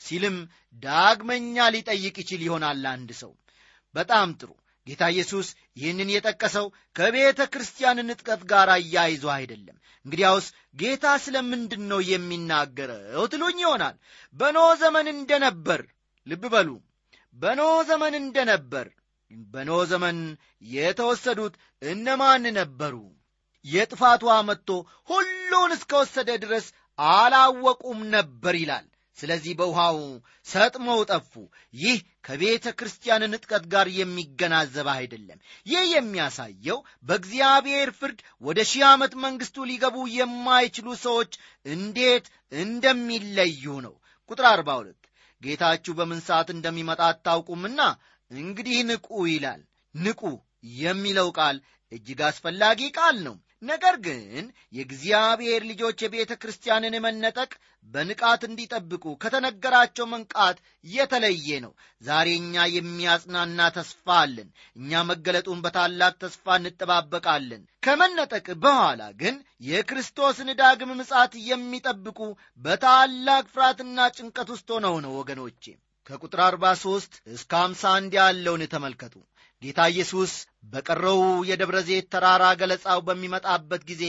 ሲልም 0.00 0.36
ዳግመኛ 0.82 1.56
ሊጠይቅ 1.74 2.14
ይችል 2.22 2.40
ይሆናል 2.46 2.84
አንድ 2.92 3.10
ሰው። 3.20 3.32
በጣም 3.94 4.28
ጥሩ። 4.40 4.50
ጌታ 4.86 5.02
ኢየሱስ 5.14 5.48
ይህንን 5.76 6.08
የጠቀሰው 6.12 6.66
ከቤተ 6.96 7.40
ክርስቲያን 7.52 7.98
ንጥቀት 8.08 8.40
ጋር 8.52 8.68
አያይዞ 8.74 9.24
አይደለም። 9.34 9.76
እንግዲያውስ 10.06 10.46
ጌታ 10.76 11.04
ስለምንድን 11.24 11.82
ነው 11.90 12.00
የሚናገረው 12.08 13.26
ትሉኝ 13.32 13.58
ይሆናል። 13.64 13.96
በኖ 14.36 14.58
ዘመን 14.82 15.08
እንደነበር 15.14 15.82
ልብ 16.26 16.44
በሉ። 16.54 16.70
በኖ 17.36 17.60
ዘመን 17.82 18.14
እንደነበር 18.22 18.88
በኖ 19.52 19.70
ዘመን 19.90 20.18
የተወሰዱት 20.74 21.54
እነማን 21.82 22.44
ነበሩ? 22.58 22.94
የጥፋት 23.64 24.20
ውሃ 24.26 24.36
መጥቶ 24.48 24.68
ሁሉን 25.10 25.70
እስከወሰደ 25.76 26.30
ድረስ 26.44 26.66
አላወቁም 26.98 28.00
ነበር 28.14 28.54
ይላል። 28.60 28.86
ስለዚህ 29.18 29.52
በውሃው 29.58 29.98
ሰጥመው 30.46 31.00
ጠፉ። 31.10 31.32
ይህ 31.74 31.96
ከቤተ 32.26 32.66
ክርስቲያን 32.78 33.22
ንጥቀት 33.32 33.64
ጋር 33.72 33.86
የሚገናዘብ 33.96 34.88
አይደለም። 34.94 35.38
ይህ 35.66 35.82
የሚያሳየው 35.92 36.78
በእግዚአብሔር 37.08 37.90
ፍርድ 37.98 38.18
ወደ 38.42 38.60
ሺህ 38.70 38.84
ዓመት 38.90 39.14
መንግሥቱ 39.24 39.66
ሊገቡ 39.70 39.96
የማይችሉ 40.16 40.88
ሰዎች 41.04 41.32
እንዴት 41.66 42.26
እንደሚለዩ 42.62 43.64
ነው። 43.86 43.94
ቁጥር 44.30 44.46
42 44.50 45.10
ጌታችሁ 45.42 45.92
በምን 45.94 46.20
ሰዓት 46.26 46.48
እንደሚመጣ 46.52 47.00
አታውቁምና 47.08 47.80
እንግዲህ 48.32 48.78
ንቁ 48.88 49.08
ይላል። 49.28 49.62
ንቁ 49.94 50.22
የሚለው 50.80 51.28
ቃል 51.38 51.56
እጅግ 51.92 52.20
አስፈላጊ 52.26 52.80
ቃል 52.96 53.16
ነው። 53.26 53.34
ነገር 53.62 53.96
ግን 54.04 54.44
የእግዚአብሔር 54.76 55.62
ልጆች 55.70 55.98
የቤተ 56.02 56.32
ክርስቲያንን 56.42 56.94
መነጠቅ 57.04 57.50
በንቃት 57.88 58.42
እንዲጠብቁ 58.46 59.04
ከተነገራቸው 59.22 60.06
መንቃት 60.12 60.58
የተለየ 60.86 61.58
ነው። 61.64 61.72
ዛሬ 62.02 62.28
እኛ 62.40 62.64
የሚያጽናና 62.74 63.68
ተስፋ 63.76 64.16
አለን። 64.22 64.48
እኛ 64.76 65.02
መገለጡን 65.10 65.62
በታላቅ 65.64 66.12
ተስፋ 66.22 66.56
እንጠባበቃለን። 66.60 67.62
ከመነጠቅ 67.86 68.46
በኋላ 68.64 69.02
ግን 69.22 69.36
የክርስቶስን 69.68 70.50
ዳግም 70.60 70.92
ምጻት 71.00 71.34
የሚጠብቁ 71.48 72.20
በታላቅ 72.60 73.44
ፍርሃትና 73.54 74.10
ጭንቀት 74.16 74.50
ውስጥ 74.54 74.68
ሆነው 74.76 74.96
ነው 75.06 75.14
ወገኖቼ 75.20 75.64
ከቁጥር 76.06 76.40
43 76.44 77.20
እስከ 77.34 77.52
51 77.62 78.16
ያለውን 78.18 78.62
ተመልከቱ። 78.72 79.14
ጌታ 79.62 79.80
ኢየሱስ 79.92 80.32
በቀረው 80.72 81.20
የደብረ 81.48 81.78
ዘይት 81.88 82.06
ተራራ 82.14 82.44
ገለጻው 82.60 83.00
በሚመጣበት 83.08 83.82
ጊዜ 83.90 84.04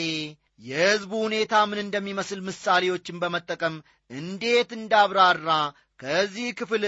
የሕዝቡ 0.63 1.11
ሁኔታ 1.25 1.53
ምን 1.69 1.79
እንደሚመስል 1.83 2.39
ምሳሌዎችን 2.47 3.19
በመጠቀም 3.21 3.75
እንዴት 4.11 4.69
እንዳብራራ 4.77 5.49
ከዚህ 5.99 6.47
ክፍል 6.59 6.83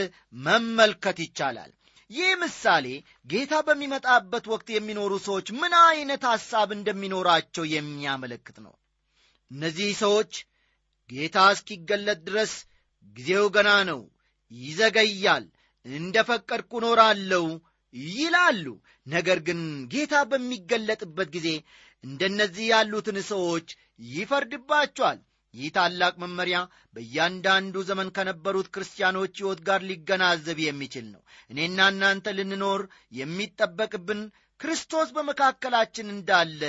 መመልከት 0.45 1.17
ይቻላል። 1.25 1.71
ይህ 2.09 2.31
ምሳሌ 2.41 2.87
ጌታ 3.27 3.53
በሚመጣበት 3.67 4.45
ወቅት 4.53 4.67
የሚኖሩ 4.73 5.13
ሰዎች 5.27 5.47
ምን 5.61 5.73
ዐይነት 5.81 6.23
ሐሳብ 6.31 6.69
እንደሚኖራቸው 6.75 7.63
የሚያመለክት 7.73 8.57
ነው። 8.65 8.73
እነዚህ 9.51 9.89
ሰዎች 10.03 10.33
ጌታ 11.09 11.37
እስኪገለጥ 11.55 12.19
ድረስ 12.27 12.53
ጊዜው 13.17 13.47
ገና 13.55 13.71
ነው 13.89 13.99
ይዘገያል 14.61 15.45
እንደ 15.85 16.15
ፈቀድኩ 16.29 16.71
እኖራለሁ 16.81 17.45
ይላሉ። 18.15 18.65
ነገር 19.07 19.39
ግን 19.47 19.59
ጌታ 19.91 20.13
በሚገለጥበት 20.31 21.29
ጊዜ 21.35 21.49
እንደነዚህ 22.03 22.65
ያሉትን 22.71 23.17
ሰዎች 23.31 23.67
ይፈርድባቸዋል። 24.15 25.19
ይህ 25.53 25.69
ታላቅ 25.75 26.13
መመሪያ 26.21 26.57
በእያንዳንዱ 26.95 27.75
ዘመን 27.89 28.09
ከነበሩት 28.15 28.67
ክርስቲያኖች 28.73 29.33
ሕይወት 29.39 29.59
ጋር 29.67 29.81
ሊገናዘብ 29.89 30.57
የሚችል 30.63 31.05
ነው። 31.13 31.21
እኔና 31.49 31.87
እናንተ 31.93 32.33
ልንኖር 32.37 32.81
የሚጠበቅብን 33.19 34.21
ክርስቶስ 34.59 35.09
በመካከላችን 35.15 36.07
እንዳለ 36.13 36.61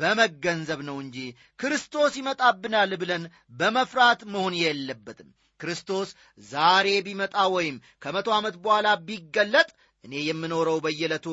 በመገንዘብ 0.00 0.80
ነው 0.88 0.96
እንጂ 1.02 1.16
ክርስቶስ 1.58 2.12
ይመጣብናል 2.20 2.92
ብለን 3.02 3.24
በመፍራት 3.54 4.20
መሆን 4.32 4.54
የለበትም 4.60 5.28
ክርስቶስ 5.60 6.08
ዛሬ 6.48 6.86
ቢመጣ 7.06 7.36
ወይም 7.54 7.76
ከመቶ 8.02 8.28
ዓመት 8.36 8.56
በኋላ 8.64 8.88
ቢገለጥ 9.06 9.68
እኔ 10.04 10.14
የምኖረው 10.24 10.78
በየዕለቱ 10.84 11.26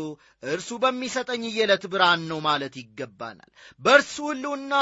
እርሱ 0.45 0.69
በሚሰጠኝ 0.83 1.43
የዕለት 1.49 1.85
ብርሃን 1.93 2.21
ነው 2.29 2.39
ማለት 2.45 2.75
ይገባናል። 2.81 3.49
በእርሱ 3.81 4.15
ሕልውና 4.29 4.73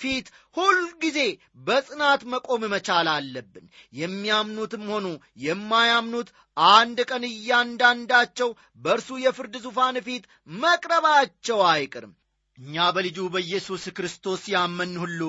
ፊት 0.00 0.26
ሁልጊዜ 0.56 1.18
በጽናት 1.66 2.22
መቆም 2.32 2.62
መቻል 2.74 3.08
አለብን። 3.14 3.66
የሚያምኑትም 4.00 4.84
ሆኑ 4.92 5.06
የማያምኑት 5.44 6.28
አንድ 6.70 6.98
ቀን 7.10 7.24
እያንዳንዳቸው 7.30 8.50
በእርሱ 8.80 9.18
የፍርድ 9.24 9.56
ዙፋን 9.64 9.98
ፊት 10.06 10.24
መቅረባቸው 10.64 11.60
አይቅርም 11.72 12.14
እኛ 12.58 12.86
በልጁ 12.94 13.18
በኢየሱስ 13.34 13.84
ክርስቶስ 13.96 14.42
ያመን 14.52 14.92
ሁሉ 15.02 15.20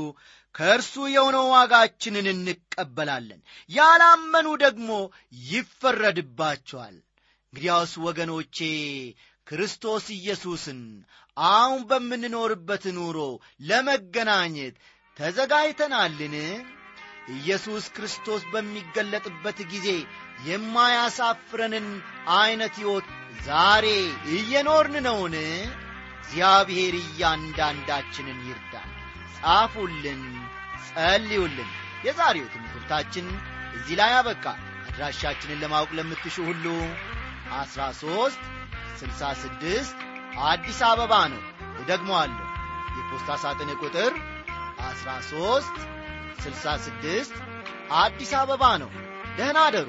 ከእርሱ 0.55 0.93
የሆነው 1.13 1.45
ዋጋችንን 1.53 2.27
እንቀበላለን። 2.31 3.41
ያላመኑ 3.69 4.47
ደግሞ 4.63 4.89
ይፈረድባቸዋል። 5.51 6.95
እንግዲያውስ 7.53 7.93
ወገኖቼ 8.05 8.57
ክርስቶስ 9.47 10.05
ኢየሱስን 10.17 10.81
አሁን 11.37 11.81
በምንኖርበት 11.89 12.83
ኑሮ 12.97 13.17
ለመገናኘት 13.69 14.75
ተዘጋጅተናልን? 15.17 16.35
ኢየሱስ 17.33 17.85
ክርስቶስ 17.95 18.41
በሚገለጥበት 18.53 19.59
ጊዜ 19.73 19.87
የማያሳፍረንን 20.47 21.87
ዐይነት 22.35 22.75
ሕይወት 22.79 23.07
ዛሬ 23.45 23.85
እየኖርን 24.35 24.95
ነውን 25.05 25.35
እግዚአብሔር 26.21 26.95
እያንዳንዳችንን 27.01 28.39
ይርዳን። 28.47 28.89
ጻፉልን 29.37 30.21
ጸልዩልን። 30.87 31.71
የዛሬው 32.05 32.47
ትምህርታችን 32.53 33.25
እዚህ 33.75 33.95
ላይ 33.99 34.13
አበቃ። 34.17 34.45
አድራሻችንን 34.83 35.61
ለማወቅ 35.63 35.91
ለምትሹ 35.97 36.35
ሁሉ 36.47 36.65
አስራ 37.59 37.81
ሦስት 38.01 38.41
ስልሳ 38.99 39.21
ስድስት 39.41 39.97
አዲስ 40.47 40.79
አበባ 40.89 41.13
ነው። 41.33 41.41
እደግመዋለሁ። 41.81 42.47
የፖስታ 42.95 43.29
ሳጥን 43.43 43.71
ቁጥር 43.81 44.13
አስራ 44.89 45.09
ሦስት 45.29 45.75
ስልሳ 46.43 46.65
ስድስት 46.85 47.35
አዲስ 47.99 48.31
አበባ 48.39 48.63
ነው። 48.83 48.91
ደህና 49.37 49.59
አደሩ 49.67 49.87